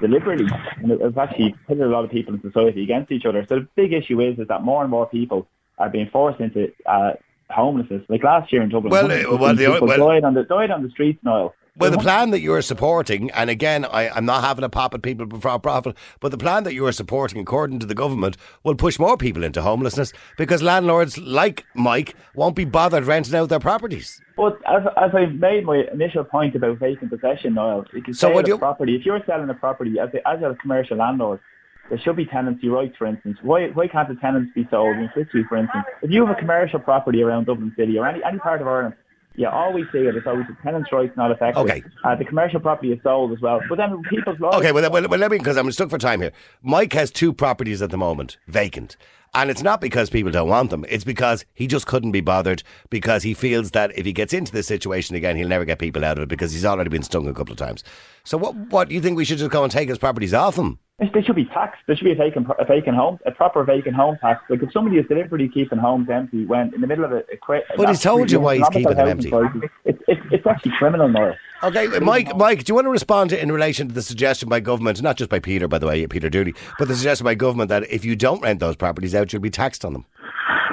[0.00, 0.46] deliberately,
[0.78, 3.44] and it- it's actually pitted a lot of people in society against each other.
[3.48, 5.46] So the big issue is is that more and more people
[5.78, 7.12] are being forced into uh,
[7.50, 8.02] homelessness.
[8.08, 10.70] Like last year in Dublin, Well, uh, well, the- people well- died on the died
[10.70, 11.54] on the streets, Niall.
[11.76, 15.02] Well, the plan that you're supporting, and again, I, I'm not having a pop at
[15.02, 18.98] people for profit, but the plan that you're supporting, according to the government, will push
[18.98, 24.20] more people into homelessness because landlords like Mike won't be bothered renting out their properties.
[24.36, 28.30] But as, as I made my initial point about vacant possession, Niall, if you So
[28.30, 31.38] sell a you- property, if you're selling a property as a, as a commercial landlord,
[31.88, 33.38] there should be tenancy rights, for instance.
[33.42, 35.84] Why why can't the tenants be sold in situ, for instance?
[36.02, 38.94] If you have a commercial property around Dublin City or any, any part of Ireland,
[39.38, 40.16] you always see it.
[40.16, 41.60] It's always the tenants' rights not affected.
[41.60, 41.82] Okay.
[42.02, 43.60] Uh, the commercial property is sold as well.
[43.68, 44.56] But then people's laws.
[44.56, 46.32] Okay, well, well, well let me, because I'm stuck for time here.
[46.62, 48.96] Mike has two properties at the moment, vacant.
[49.34, 50.84] And it's not because people don't want them.
[50.88, 54.50] It's because he just couldn't be bothered because he feels that if he gets into
[54.50, 57.28] this situation again, he'll never get people out of it because he's already been stung
[57.28, 57.84] a couple of times.
[58.24, 60.56] So what, what do you think we should just go and take his properties off
[60.56, 60.78] him?
[60.98, 61.80] They should be taxed.
[61.86, 64.42] There should be a vacant, a vacant home, a proper vacant home tax.
[64.50, 67.36] Like if somebody is deliberately keeping homes empty when in the middle of a, a
[67.40, 69.30] cra- But he's told you why he's keeping them empty.
[69.30, 71.36] crisis, It's, it's, it's actually criminal, Niall.
[71.62, 74.58] Okay, Mike, Mike, do you want to respond to, in relation to the suggestion by
[74.58, 77.68] government, not just by Peter, by the way, Peter Dooley, but the suggestion by government
[77.68, 80.04] that if you don't rent those properties out, you'll be taxed on them?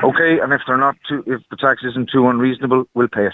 [0.03, 3.33] Okay, and if they're not too, if the tax isn't too unreasonable, we'll pay it.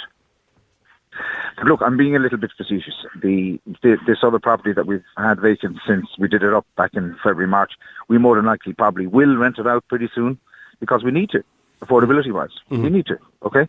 [1.58, 3.06] But look, I'm being a little bit facetious.
[3.22, 6.94] The, the this other property that we've had vacant since we did it up back
[6.94, 7.74] in February, March,
[8.08, 10.40] we more than likely probably will rent it out pretty soon
[10.80, 11.44] because we need to,
[11.82, 12.50] affordability wise.
[12.70, 13.18] We need to.
[13.44, 13.68] Okay.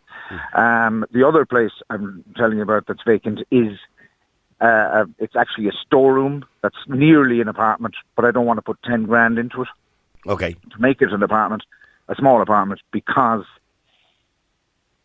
[0.55, 3.79] Um, the other place I'm telling you about that's vacant is
[4.61, 8.63] uh, uh, it's actually a storeroom that's nearly an apartment, but I don't want to
[8.63, 9.69] put ten grand into it
[10.27, 10.53] Okay.
[10.55, 11.65] to make it an apartment,
[12.09, 13.45] a small apartment, because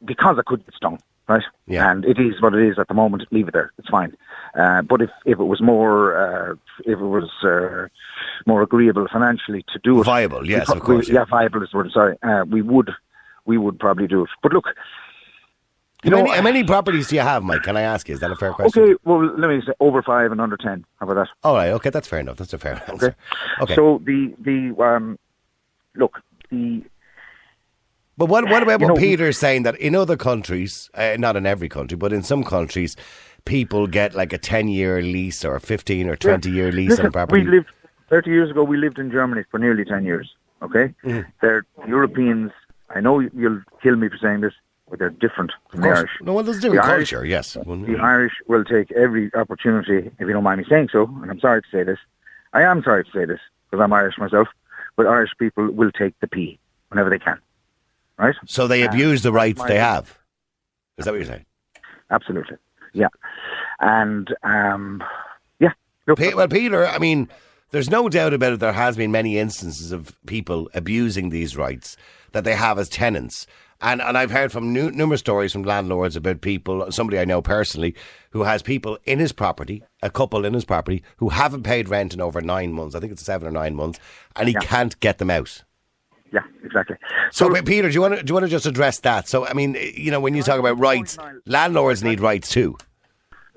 [0.05, 1.43] because I could get stung, right?
[1.67, 1.89] Yeah.
[1.91, 3.23] And it is what it is at the moment.
[3.31, 3.71] Leave it there.
[3.77, 4.15] It's fine.
[4.55, 6.53] Uh, but if, if it was more uh,
[6.85, 7.87] if it was uh,
[8.45, 11.21] more agreeable financially to do it, Viable, yes, of course, we- yeah.
[11.21, 11.91] yeah, viable is the word.
[11.91, 12.91] Sorry, uh, we would
[13.45, 14.29] we would probably do it.
[14.41, 14.65] But look,
[16.03, 17.63] How know, many, how many properties do you have, Mike?
[17.63, 18.15] Can I ask you?
[18.15, 18.83] Is that a fair question?
[18.83, 18.95] okay.
[19.03, 20.85] Well, let me say over five and under ten.
[20.99, 21.27] How about that?
[21.43, 22.37] All right, okay, that's fair enough.
[22.37, 23.15] That's a fair answer.
[23.61, 23.75] Okay.
[23.75, 25.19] So the the um,
[25.95, 26.83] look the
[28.17, 31.35] But what, what about You what know- Peter's saying that in other countries, uh, not
[31.35, 32.95] in every country, but in some countries,
[33.45, 37.05] people get like a 10 year lease or a 15 or 20 year lease Listen,
[37.05, 37.43] on a property?
[37.43, 37.67] We lived
[38.09, 38.63] 30 years ago.
[38.63, 40.33] We lived in Germany for nearly 10 years.
[40.63, 41.29] Okay, Mm-hmm.
[41.41, 42.51] they're Europeans.
[42.89, 44.53] I know you'll kill me for saying this,
[44.89, 45.89] but they're different from the.
[45.89, 46.09] Irish.
[46.21, 47.55] No, well, there's a different The Irish- culture, yes.
[47.63, 51.29] Well, The Irish will take every opportunity, if you don't mind me saying so, and
[51.29, 51.99] I'm sorry to say this.
[52.53, 54.47] I am sorry to say this because I'm Irish myself,
[54.95, 56.57] but Irish people will take the P
[56.89, 57.37] whenever they can.
[58.17, 58.35] Right?
[58.45, 60.17] So they abuse the rights they have.
[60.97, 61.45] Is that what you're saying?
[62.09, 62.57] Absolutely.
[62.93, 63.09] Yeah.
[63.79, 65.03] And um,
[65.59, 65.71] yeah.
[66.07, 67.29] Look, Pe- well, Peter, I mean,
[67.71, 68.59] there's no doubt about it.
[68.59, 71.97] There has been many instances of people abusing these rights
[72.31, 73.45] that they have as tenants.
[73.79, 77.43] And, and I've heard from nu- numerous stories from landlords about people, somebody I know
[77.43, 77.93] personally,
[78.31, 82.13] who has people in his property, a couple in his property, who haven't paid rent
[82.13, 82.95] in over nine months.
[82.95, 83.99] I think it's seven or nine months,
[84.35, 85.63] and he can't get them out.
[86.31, 86.97] Yeah, exactly.
[87.31, 89.27] So, but Peter, do you want to do you want to just address that?
[89.27, 92.77] So, I mean, you know, when you talk about rights, landlords need rights too.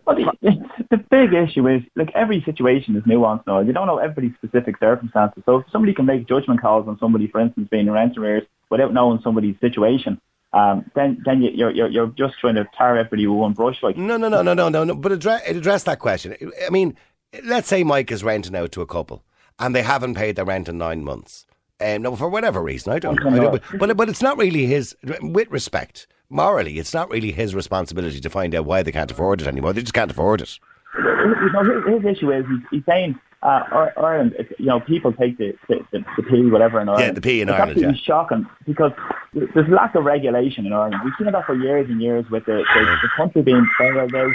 [0.06, 3.60] Well, the, the big issue is, like, every situation is nuanced now.
[3.60, 5.42] You don't know everybody's specific circumstances.
[5.44, 8.44] So if somebody can make judgment calls on somebody, for instance, being in rent arrears,
[8.70, 10.20] without knowing somebody's situation,
[10.52, 13.82] um, then then you, you're, you're you're just trying to tar everybody with one brush.
[13.82, 14.94] Like, No, no, no, no, no, no, no.
[14.94, 16.34] But address, address that question.
[16.66, 16.96] I mean,
[17.44, 19.22] let's say Mike is renting out to a couple,
[19.58, 21.46] and they haven't paid their rent in nine months.
[21.80, 23.30] Um, no, for whatever reason, I don't know.
[23.30, 24.96] I don't- but, but but it's not really his.
[25.22, 29.40] With respect, morally, it's not really his responsibility to find out why they can't afford
[29.40, 29.72] it anymore.
[29.72, 30.58] They just can't afford it.
[30.96, 33.62] you know, his, his issue is he's, saying uh,
[33.96, 37.06] Ireland, you know, people take the the, the, the P, whatever in Ireland.
[37.06, 38.04] Yeah, the P in it's Ireland, absolutely yeah.
[38.04, 38.92] shocking because
[39.32, 40.96] there's lack of regulation in Ireland.
[41.04, 44.32] We've seen that for years and years with the, the, the country being bailed out.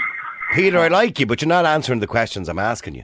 [0.53, 3.03] Peter, I like you, but you're not answering the questions I'm asking you.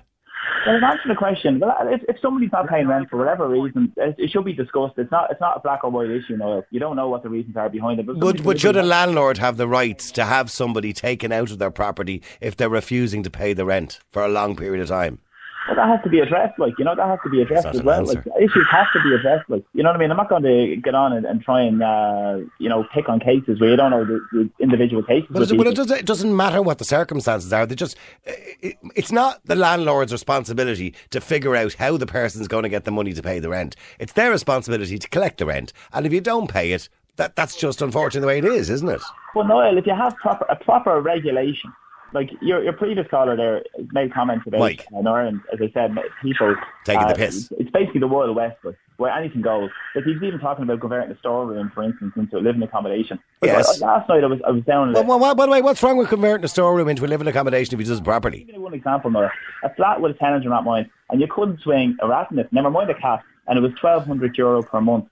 [0.66, 3.50] Well, in answer to the question, well, if, if somebody's not paying rent for whatever
[3.50, 4.94] reason, it, it should be discussed.
[4.98, 6.38] It's not it's not a black or white issue.
[6.70, 8.06] You don't know what the reasons are behind it.
[8.06, 11.58] But, But, but should a landlord have the right to have somebody taken out of
[11.60, 15.20] their property if they're refusing to pay the rent for a long period of time?
[15.68, 17.84] Well, that has to be addressed, like, you know, that has to be addressed as
[17.84, 18.04] well.
[18.04, 20.10] Like, issues have to be addressed, like, you know what I mean?
[20.10, 23.20] I'm not going to get on and, and try and, uh, you know, pick on
[23.20, 25.28] cases where you don't know the, the individual cases.
[25.30, 27.68] But, it, it, doesn't, it doesn't matter what the circumstances are.
[27.68, 27.96] They just
[28.26, 32.86] it, it's not the landlord's responsibility to figure out how the person's going to get
[32.86, 33.76] the money to pay the rent.
[34.00, 35.74] It's their responsibility to collect the rent.
[35.94, 38.90] And if you don't pay it, that that's just unfortunately the way it is, isn't
[38.90, 39.02] it?
[39.36, 41.72] But Noel, if you have proper a proper regulation,
[42.14, 44.86] like your your previous caller there made comments about Mike.
[44.92, 47.52] in Ireland, as I said, people Taking the uh, piss.
[47.58, 49.70] It's basically the Wild West, but where anything goes.
[49.96, 53.20] Like he's even talking about converting a storeroom, for instance, into a living accommodation.
[53.40, 53.82] But Yes.
[53.82, 54.94] Last night I was I was down.
[54.94, 57.28] Well, well, well, by the way, what's wrong with converting a storeroom into a living
[57.28, 58.44] accommodation if he does it properly?
[58.44, 59.32] Give you one example, Noah.
[59.64, 62.40] A flat with a tenant in that mind, and you couldn't swing a rat in
[62.40, 65.06] it, never mind a cat, and it was twelve hundred euro per month.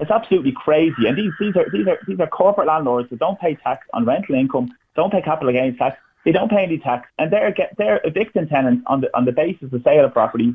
[0.00, 1.06] It's absolutely crazy.
[1.06, 4.04] And these these are these are these are corporate landlords that don't pay tax on
[4.04, 7.74] rental income, don't pay capital gains tax, they don't pay any tax, and they're get
[7.78, 10.54] they're evicting tenants on the on the basis of sale of property.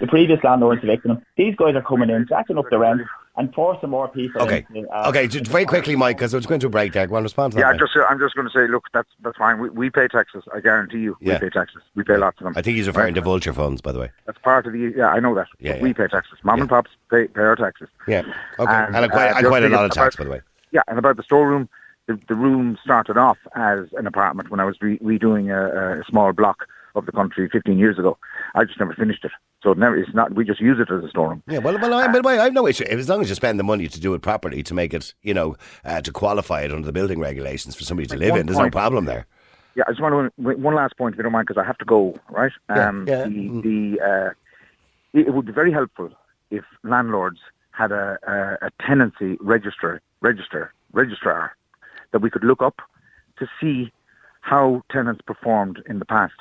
[0.00, 1.24] The previous landlords evicting them.
[1.36, 3.02] These guys are coming in, jacking up the rent,
[3.36, 4.42] and forcing more people.
[4.42, 7.06] Okay, into, uh, okay, just very quickly, Mike, because I was going to break there.
[7.06, 7.60] Go on, respond to that.
[7.60, 9.60] Yeah, I'm just I'm just going to say, look, that's that's fine.
[9.60, 10.42] We, we pay taxes.
[10.52, 11.34] I guarantee you, Yeah.
[11.34, 11.80] we pay taxes.
[11.94, 12.54] We pay lots of them.
[12.56, 14.10] I think he's referring to vulture funds, by the way.
[14.26, 14.92] That's part of the.
[14.96, 15.46] Yeah, I know that.
[15.60, 16.38] Yeah, But we pay taxes.
[16.42, 17.88] Mom and pops pay, pay our taxes.
[18.08, 18.22] Yeah,
[18.58, 20.40] okay, And, and, quite, uh, and quite a lot of tax, about- by the way.
[20.72, 21.68] Yeah, and about the storeroom,
[22.06, 26.04] the, the room started off as an apartment when I was re- redoing a, a
[26.04, 28.18] small block of the country 15 years ago.
[28.54, 29.32] I just never finished it,
[29.62, 29.96] so it never.
[29.96, 30.34] It's not.
[30.34, 31.42] We just use it as a storeroom.
[31.48, 33.64] Yeah, well, well I, by I have no issue as long as you spend the
[33.64, 36.86] money to do it properly to make it, you know, uh, to qualify it under
[36.86, 38.46] the building regulations for somebody to live in.
[38.46, 39.26] There's no problem there.
[39.74, 41.78] Yeah, I just want to one last point, if you don't mind, because I have
[41.78, 42.16] to go.
[42.30, 42.52] Right?
[42.70, 43.24] Yeah, Um, yeah.
[43.24, 44.30] The, the uh,
[45.18, 46.10] it, it would be very helpful
[46.50, 47.40] if landlords
[47.72, 51.56] had a, a, a tenancy register register registrar
[52.14, 52.80] that we could look up
[53.38, 53.92] to see
[54.40, 56.32] how tenants performed in the past.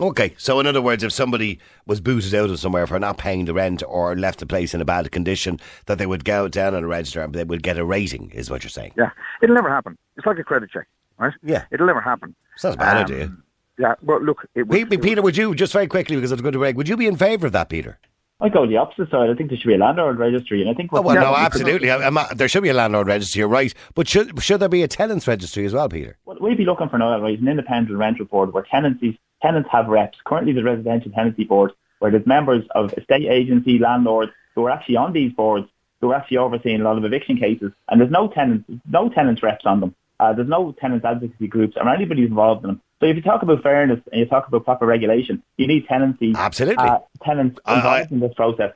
[0.00, 3.44] Okay, so in other words, if somebody was booted out of somewhere for not paying
[3.44, 6.74] the rent or left the place in a bad condition, that they would go down
[6.74, 8.92] on a register and they would get a rating, is what you're saying.
[8.96, 9.10] Yeah,
[9.42, 9.96] it'll never happen.
[10.16, 10.88] It's like a credit check,
[11.18, 11.32] right?
[11.44, 11.66] Yeah.
[11.70, 12.34] it'll never happen.
[12.64, 13.32] Not a bad Um, idea.
[13.78, 16.52] Yeah, well, look, it Pe- would, Peter, would you, just very quickly, because it's going
[16.52, 17.98] to break, would you be in favour of that, Peter?
[18.42, 19.30] I go the opposite side.
[19.30, 21.90] I think there should be a landlord registry, and I think Oh, well, no, absolutely.
[21.90, 23.72] I- I'm uh, um, uh, there should be a landlord registry, you're right.
[23.94, 26.18] But should, should there be a tenants registry as well, Peter?
[26.24, 29.86] What we'd be looking for now, right, an independent rental board where tenancies tenants have
[29.88, 30.18] reps.
[30.24, 34.96] Currently, the residential tenancy board, where there's members of estate agency landlords who are actually
[34.96, 35.68] on these boards,
[36.00, 39.42] who are actually overseeing a lot of eviction cases, and there's no tenants, no tenants
[39.42, 39.94] reps on them.
[40.20, 42.80] Uh, there's no tenants advocacy groups or anybody involved in them.
[43.02, 46.34] So if you talk about fairness and you talk about proper regulation, you need tenancy,
[46.36, 46.86] Absolutely.
[46.86, 48.72] uh, tenants I- involved in this process.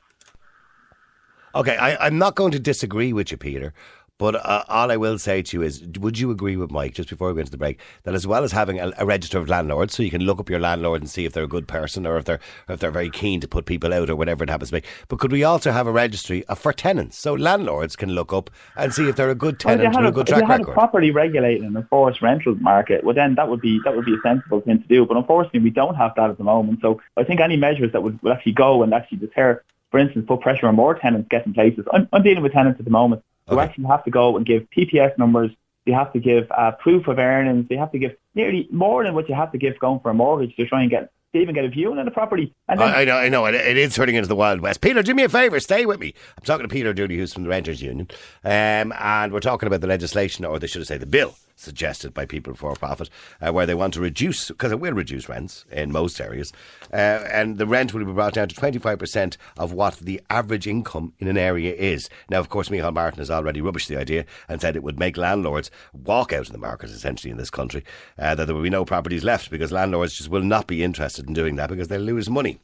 [1.55, 3.73] Okay, I, I'm not going to disagree with you, Peter.
[4.19, 7.09] But uh, all I will say to you is, would you agree with Mike, just
[7.09, 9.47] before we go into the break, that as well as having a, a register of
[9.47, 12.07] landlords, so you can look up your landlord and see if they're a good person
[12.07, 14.49] or if they're or if they're very keen to put people out or whatever it
[14.49, 17.95] happens to be, but could we also have a registry uh, for tenants, so landlords
[17.95, 20.29] can look up and see if they're a good Well, tenant had with a good
[20.29, 20.71] if you had record?
[20.71, 24.15] a properly regulated and enforced rental market, well then that would be that would be
[24.15, 25.05] a sensible thing to do.
[25.05, 26.79] But unfortunately, we don't have that at the moment.
[26.81, 29.61] So I think any measures that would, would actually go and actually deter,
[29.91, 31.85] for instance, put pressure on more tenants getting places.
[31.93, 33.61] I'm, I'm dealing with tenants at the moment Okay.
[33.61, 35.51] actually have to go and give PPS numbers.
[35.85, 37.67] They have to give uh, proof of earnings.
[37.69, 40.13] They have to give nearly more than what you have to give going for a
[40.13, 42.53] mortgage to try and get to even get a view on the property.
[42.67, 43.45] And then I, I know, I know.
[43.45, 44.81] It, it is turning into the Wild West.
[44.81, 45.59] Peter, do me a favour.
[45.59, 46.13] Stay with me.
[46.37, 48.07] I'm talking to Peter Dooley, who's from the Renters Union,
[48.43, 52.13] um, and we're talking about the legislation, or they should have said the bill suggested
[52.13, 53.09] by People Before Profit,
[53.41, 56.53] uh, where they want to reduce because it will reduce rents in most areas,
[56.93, 61.13] uh, and the rent will be brought down to 25% of what the average income
[61.19, 62.09] in an area is.
[62.29, 65.17] Now, of course, Micheál Martin has already rubbished the idea and said it would make
[65.17, 67.83] landlords walk out of the market essentially in this country,
[68.17, 71.27] uh, that there will be no properties left because landlords just will not be interested
[71.27, 72.59] in doing that because they'll lose money.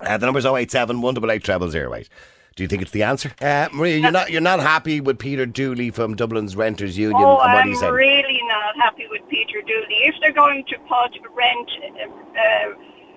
[0.00, 2.08] Uh, the number's 087 188 0008.
[2.56, 3.32] Do you think it's the answer?
[3.40, 7.40] Uh, Maria, you're not you're not happy with Peter Dooley from Dublin's Renters Union Oh,
[7.40, 7.90] and what I'm he said?
[7.90, 9.98] really not happy with Peter Dooley.
[10.06, 12.74] If they're going to put rent uh, uh,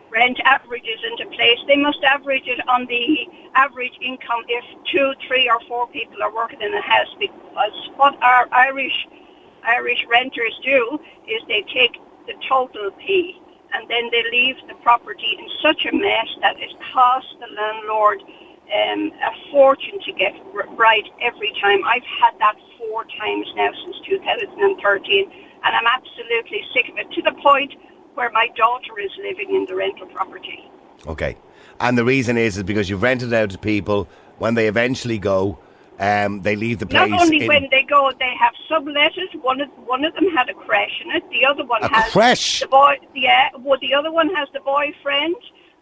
[0.10, 5.48] rent averages into place, they must average it on the average income if two, three,
[5.48, 7.14] or four people are working in a house.
[7.20, 9.08] Because what our Irish
[9.64, 11.94] Irish renters do is they take
[12.26, 13.40] the total P
[13.76, 18.24] and then they leave the property in such a mess that it costs the landlord
[18.74, 20.34] um, a fortune to get
[20.78, 21.84] right every time.
[21.86, 25.32] I've had that four times now since 2013,
[25.64, 27.74] and I'm absolutely sick of it to the point
[28.16, 30.70] where my daughter is living in the rental property.
[31.06, 31.38] Okay.
[31.80, 34.08] And the reason is is because you've rented out to people
[34.40, 35.60] when they eventually go,
[36.00, 37.10] um, they leave the place.
[37.10, 39.36] Not only in- when they go, they have subletted.
[39.42, 41.24] One of one of them had a crash in it.
[41.32, 42.60] The other one A has crash?
[42.60, 42.98] the boy.
[43.16, 45.36] Yeah, well, the other one has the boyfriend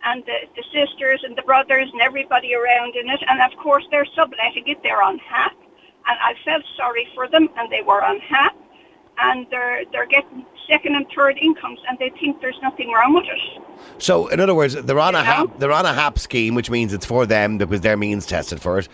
[0.06, 3.20] and the, the sisters and the brothers and everybody around in it.
[3.28, 4.82] And of course, they're subletting it.
[4.84, 5.54] They're on HAP,
[6.08, 8.56] and I felt sorry for them, and they were on HAP,
[9.20, 13.26] and they're they're getting second and third incomes, and they think there's nothing wrong with
[13.26, 13.64] it.
[13.98, 15.24] So, in other words, they're on a know?
[15.24, 18.62] HAP, they're on a HAP scheme, which means it's for them because their means tested
[18.62, 18.88] for it,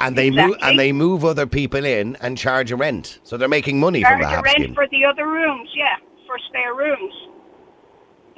[0.00, 3.20] and they move and they move other people in and charge a rent.
[3.24, 4.74] So they're making money from Charge the a rent scheme.
[4.74, 5.96] for the other rooms, yeah.
[6.26, 7.14] for spare rooms.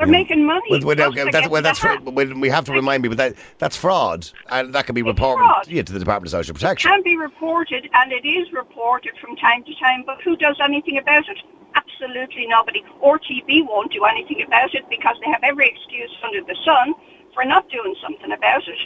[0.01, 0.82] They're making money.
[0.82, 4.30] Well, just okay, that's, well, that's well, we have to remind people that that's fraud,
[4.48, 5.68] and that can be reported fraud.
[5.68, 6.90] yeah, to the Department of Social Protection.
[6.90, 10.96] can be reported, and it is reported from time to time, but who does anything
[10.96, 11.36] about it?
[11.74, 12.82] Absolutely nobody.
[13.05, 16.94] RTB won't do anything about it because they have every excuse under the sun
[17.34, 18.78] for not doing something about it.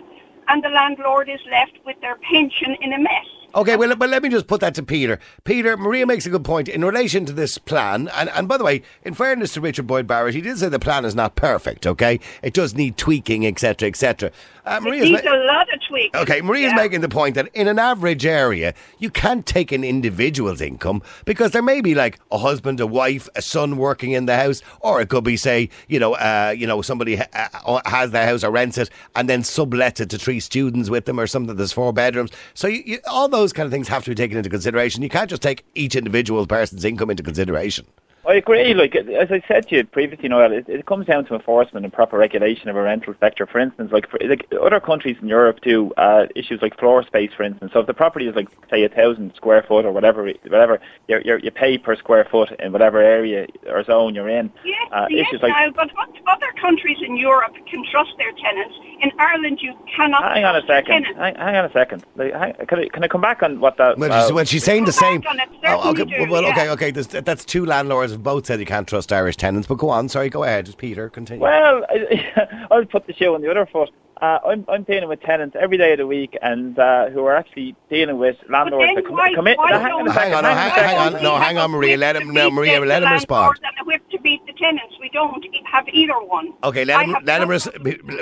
[0.49, 3.27] And the landlord is left with their pension in a mess.
[3.55, 5.21] Okay, well, but let me just put that to Peter.
[5.45, 8.09] Peter, Maria makes a good point in relation to this plan.
[8.17, 10.81] And, and by the way, in fairness to Richard Boyd Barrett, he did say the
[10.81, 12.19] plan is not perfect, okay?
[12.43, 14.33] It does need tweaking, etc., etc.
[14.67, 16.19] Uh, Maria's needs ma- a lot of tweaks.
[16.19, 16.83] Okay, Maria's Yeah.
[16.83, 21.51] making the point that in an average area, you can't take an individual's income because
[21.51, 25.01] there may be like a husband, a wife, a son working in the house, or
[25.03, 28.43] it could be, say, you know, uh, you know, somebody ha- uh, has the house
[28.43, 31.55] or rents it and then sublets it to three students with them or something.
[31.57, 34.39] There's four bedrooms, so you, you, all those kind of things have to be taken
[34.39, 35.03] into consideration.
[35.03, 37.85] You can't just take each individual person's income into consideration.
[38.27, 38.75] I agree.
[38.75, 41.93] Like as I said to you previously, Noel, it, it comes down to enforcement and
[41.93, 43.47] proper regulation of a rental sector.
[43.47, 47.31] For instance, like for, like other countries in Europe do uh, issues like floor space.
[47.37, 50.31] For instance, so if the property is like say a thousand square foot or whatever,
[50.45, 54.51] whatever you you you pay per square foot in whatever area or zone you're in.
[54.65, 58.33] Yes, uh, yes, issues like now, but what other countries in Europe can trust their
[58.33, 58.75] tenants?
[59.03, 61.05] In Ireland, you cannot Hang on a second.
[61.05, 62.05] Hang, hang on a second.
[62.17, 63.99] Like, hang, can, I, can I come back on what that?
[63.99, 65.23] Well, uh, she's, well, she's saying the same.
[65.27, 66.51] on it, Oh, okay, do, well, yeah.
[66.51, 66.91] okay, okay.
[66.91, 69.69] There's, that's two landlords have both said you can't trust Irish tenants.
[69.69, 71.09] But go on, sorry, go ahead, Peter.
[71.11, 71.43] Continue.
[71.43, 73.91] Well, I, I'll put the shoe on the other foot.
[74.23, 77.35] Uh, I'm I'm dealing with tenants every day of the week, and uh, who are
[77.37, 79.57] actually dealing with landlords that come, why- come in.
[79.57, 81.71] why now, hang on hang on, no, hang hang, on hang on, no, hang on,
[81.73, 81.97] Maria.
[81.97, 83.59] Let him, no, Maria, let him respond.
[83.65, 84.95] And a whip to beat the tenants.
[85.01, 86.53] We don't have either one.
[86.63, 87.69] Okay, let I him, have let him, res-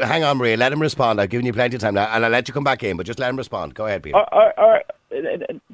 [0.03, 1.21] hang on, Maria, let him respond.
[1.21, 3.05] I've given you plenty of time now, and I'll let you come back in, but
[3.05, 3.75] just let him respond.
[3.75, 4.17] Go ahead, Peter.
[4.17, 4.83] Or, or, or,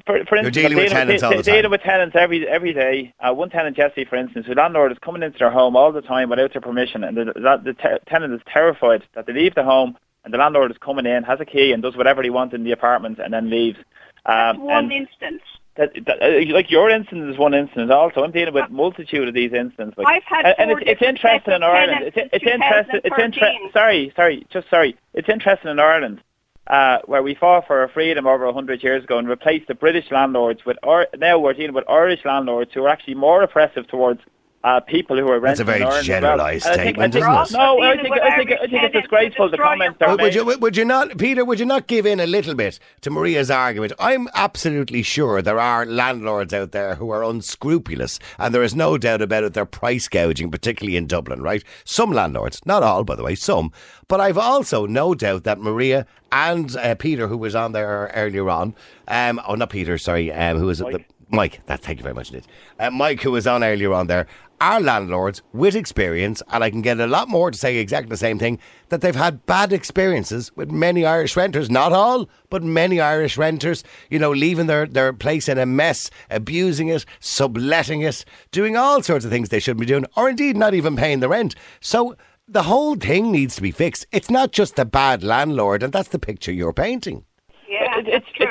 [0.05, 1.71] for, for instance, dealing I'm with tenants de- all the de- Dealing time.
[1.71, 3.13] with tenants every every day.
[3.19, 6.01] Uh, one tenant, Jesse, for instance, whose landlord is coming into their home all the
[6.01, 9.55] time without their permission, and the, the, the te- tenant is terrified that they leave
[9.55, 12.29] the home and the landlord is coming in, has a key, and does whatever he
[12.29, 13.77] wants in the apartment, and then leaves.
[14.25, 15.41] That's Um, one instance.
[15.77, 17.89] that, that, uh, like your instance is one instance.
[17.89, 19.93] Also, I'm dealing with multitude of these instances.
[19.97, 22.11] Like, I've had and, and it's, it's interesting in Ireland.
[22.13, 22.99] It's, it's interesting.
[23.05, 23.69] It's interesting.
[23.71, 24.97] Sorry, sorry, just sorry.
[25.13, 26.21] It's interesting in Ireland.
[26.69, 30.11] Uh, where we fought for our freedom over 100 years ago and replaced the British
[30.11, 34.21] landlords with, or, now we're dealing with Irish landlords who are actually more oppressive towards
[34.63, 36.03] uh, people who are That's a very in well.
[36.03, 37.57] generalised And I think- statement, think- isn't it?
[37.57, 40.09] No, I think, I think, I think it's tenants to disgraceful the destroy comments they're
[40.09, 41.45] Would, would you, would you not, Peter?
[41.45, 43.93] Would you not give in a little bit to Maria's argument?
[43.99, 48.97] I'm absolutely sure there are landlords out there who are unscrupulous, and there is no
[48.97, 49.53] doubt about it.
[49.53, 51.63] They're price gouging, particularly in Dublin, right?
[51.85, 53.71] Some landlords, not all, by the way, some.
[54.09, 58.49] But I've also no doubt that Maria and uh, Peter, who was on there earlier
[58.49, 58.75] on,
[59.07, 60.93] um, oh, not Peter, sorry, um, who was Mike.
[60.97, 62.43] the Mike, that thank you very much, Nick.
[62.79, 64.25] Uh, Mike, who was on earlier on there,
[64.61, 68.17] are landlords with experience, and I can get a lot more to say exactly the
[68.17, 72.99] same thing that they've had bad experiences with many Irish renters, not all, but many
[72.99, 78.25] Irish renters, you know, leaving their, their place in a mess, abusing it, subletting it,
[78.51, 81.29] doing all sorts of things they shouldn't be doing, or indeed not even paying the
[81.29, 81.55] rent.
[81.79, 82.15] So
[82.47, 84.07] the whole thing needs to be fixed.
[84.11, 87.23] It's not just the bad landlord, and that's the picture you're painting.
[87.67, 88.47] Yeah, It- it's, true.
[88.47, 88.48] it's,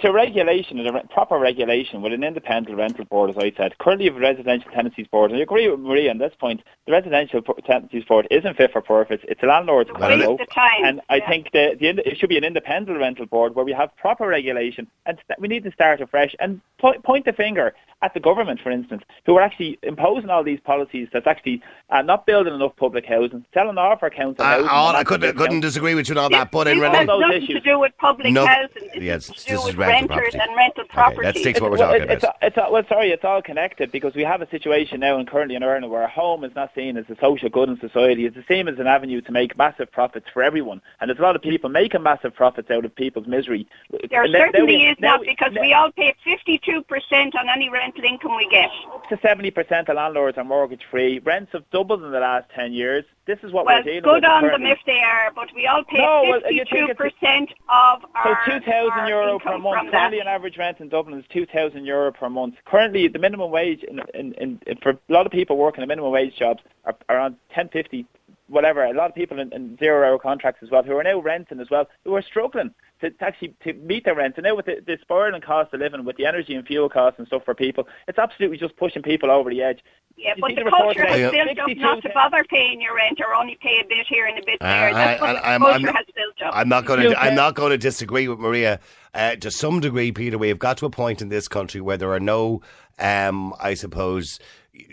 [0.00, 3.76] it's, a regulation, a re- proper regulation with an independent rental board, as I said.
[3.78, 6.62] Currently, you have a residential tenancies board, and I agree with Maria on this point.
[6.86, 9.20] The residential tenancies board isn't fit for purpose.
[9.24, 10.42] It's a landlord's It's a waste window.
[10.42, 13.64] of time, And I think the, the it should be an independent rental board where
[13.64, 17.32] we have proper regulation, and st- we need to start afresh and po- point the
[17.32, 21.62] finger at the government, for instance, who are actually imposing all these policies that's actually
[21.90, 24.68] uh, not building enough public housing, selling off our council Uh, housing.
[24.68, 27.06] all, I couldn't, couldn't disagree with you on that, but in relation.
[27.06, 28.88] those nothing to do with public No- housing.
[28.94, 30.38] It's Yes, to this do is with rental renters property.
[30.38, 31.26] and rental Okay, property.
[31.26, 32.36] let's stick to what we're well, talking it's, about.
[32.42, 35.62] it's, well, sorry, it's all connected because we have a situation now and currently in
[35.62, 38.24] Ireland where a home is not seen as a social good in society.
[38.24, 41.22] It's the same as an avenue to make massive profits for everyone, and there's a
[41.22, 43.66] lot of people making massive profits out of people's misery.
[44.10, 47.48] There now- now certainly we- is now not because now- we all pay 52% on
[47.48, 48.70] any rental income we get.
[48.94, 51.18] up to 70% of landlords are mortgage free.
[51.20, 53.04] Rents have doubled in the last 10 years.
[53.26, 54.24] This is what Well, we're dealing good with.
[54.24, 54.70] on them currently.
[54.70, 58.44] if they are, but we all pay No, well, you think 52% of So our,
[58.46, 59.90] 2,000 our euro income per month.
[59.90, 62.54] Currently, an average rent in Dublin is 2,000 euro per month.
[62.64, 66.10] Currently, the minimum wage in, in, in, for a lot of people working in minimum
[66.12, 68.06] wage jobs are around 1050,
[68.50, 68.84] whatever.
[68.84, 71.70] A lot of people in, in zero-hour contracts as well, who are now renting as
[71.70, 72.74] well, who are struggling.
[73.00, 74.34] to, to actually to meet their rent.
[74.36, 77.18] And now with the, the spiraling cost of living, with the energy and fuel costs
[77.18, 79.80] and stuff for people, it's absolutely just pushing people over the edge.
[80.16, 81.20] Yeah, You but the the culture today?
[81.22, 84.26] has built up not to bother paying your rent or only pay a bit here
[84.26, 84.90] and a bit there.
[84.90, 86.52] Uh, That's I- what I- the I'm- culture I'm- has built up.
[86.54, 87.18] I'm not going to.
[87.18, 88.80] I'm not going to disagree with Maria.
[89.14, 91.96] Uh, to some degree, Peter, we have got to a point in this country where
[91.96, 92.60] there are no,
[92.98, 94.38] um, I suppose,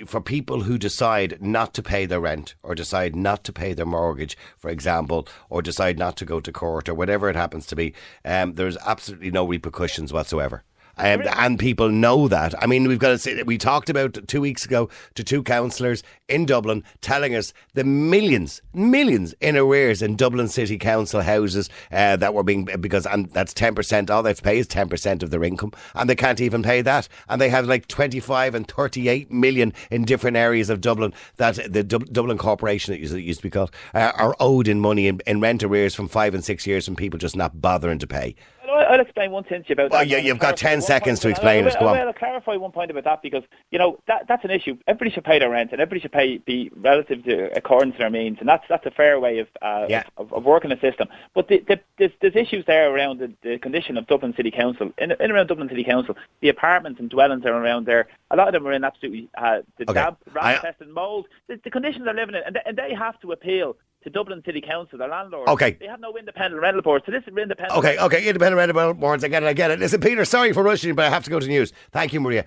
[0.05, 3.85] for people who decide not to pay their rent or decide not to pay their
[3.85, 7.75] mortgage, for example, or decide not to go to court or whatever it happens to
[7.75, 7.93] be.
[8.25, 10.63] Um, there's absolutely no repercussions whatsoever.
[10.97, 12.61] Um, and people know that.
[12.61, 15.43] I mean, we've got to say that we talked about two weeks ago to two
[15.43, 21.69] councillors in Dublin telling us the millions, millions in arrears in Dublin City Council houses
[21.91, 24.09] uh, that were being because and that's ten percent.
[24.09, 26.63] All they have to pay is ten percent of their income, and they can't even
[26.63, 27.07] pay that.
[27.29, 31.13] And they have like twenty five and thirty eight million in different areas of Dublin
[31.37, 34.67] that the Dub- Dublin Corporation that used, it used to be called uh, are owed
[34.67, 37.61] in money in, in rent arrears from five and six years from people just not
[37.61, 38.35] bothering to pay.
[38.67, 40.07] Well, I'll explain one thing to you about Well, that.
[40.09, 41.73] You, you've got 10 seconds to explain it.
[41.79, 41.97] Go will- on.
[41.97, 44.77] I will clarify one point about that because you know that that's an issue.
[44.87, 48.09] Everybody should pay their rent, and everybody should pay be relative to according to their
[48.09, 50.03] means, and that's that's a fair way of uh, Yeah.
[50.17, 51.07] of, of working the system.
[51.33, 54.91] But the, the, there's, there's issues there around the, the condition of Dublin City Council.
[54.97, 58.07] In, in around Dublin City Council, the apartments and dwellings are around there.
[58.31, 59.93] A lot of them are in absolutely uh, the Okay.
[59.93, 61.27] damp, I- rat infested mold.
[61.47, 63.77] The, the conditions they're living in, and they, and they have to appeal
[64.07, 65.49] to Dublin City Council, their landlord.
[65.49, 65.77] Okay.
[65.79, 67.77] They have no independent rental board, so this is independent.
[67.77, 69.23] Okay, okay, independent rental boards.
[69.23, 69.79] I get it, I get it.
[69.79, 71.73] Listen, Peter, sorry for rushing, but I have to go to the news.
[71.91, 72.45] Thank you, Maria.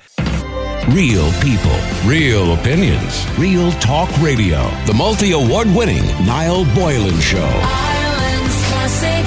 [0.88, 4.70] Real people, real opinions, real talk radio.
[4.86, 7.38] The multi award winning Niall Boylan Show.
[7.38, 9.19] Ireland's classic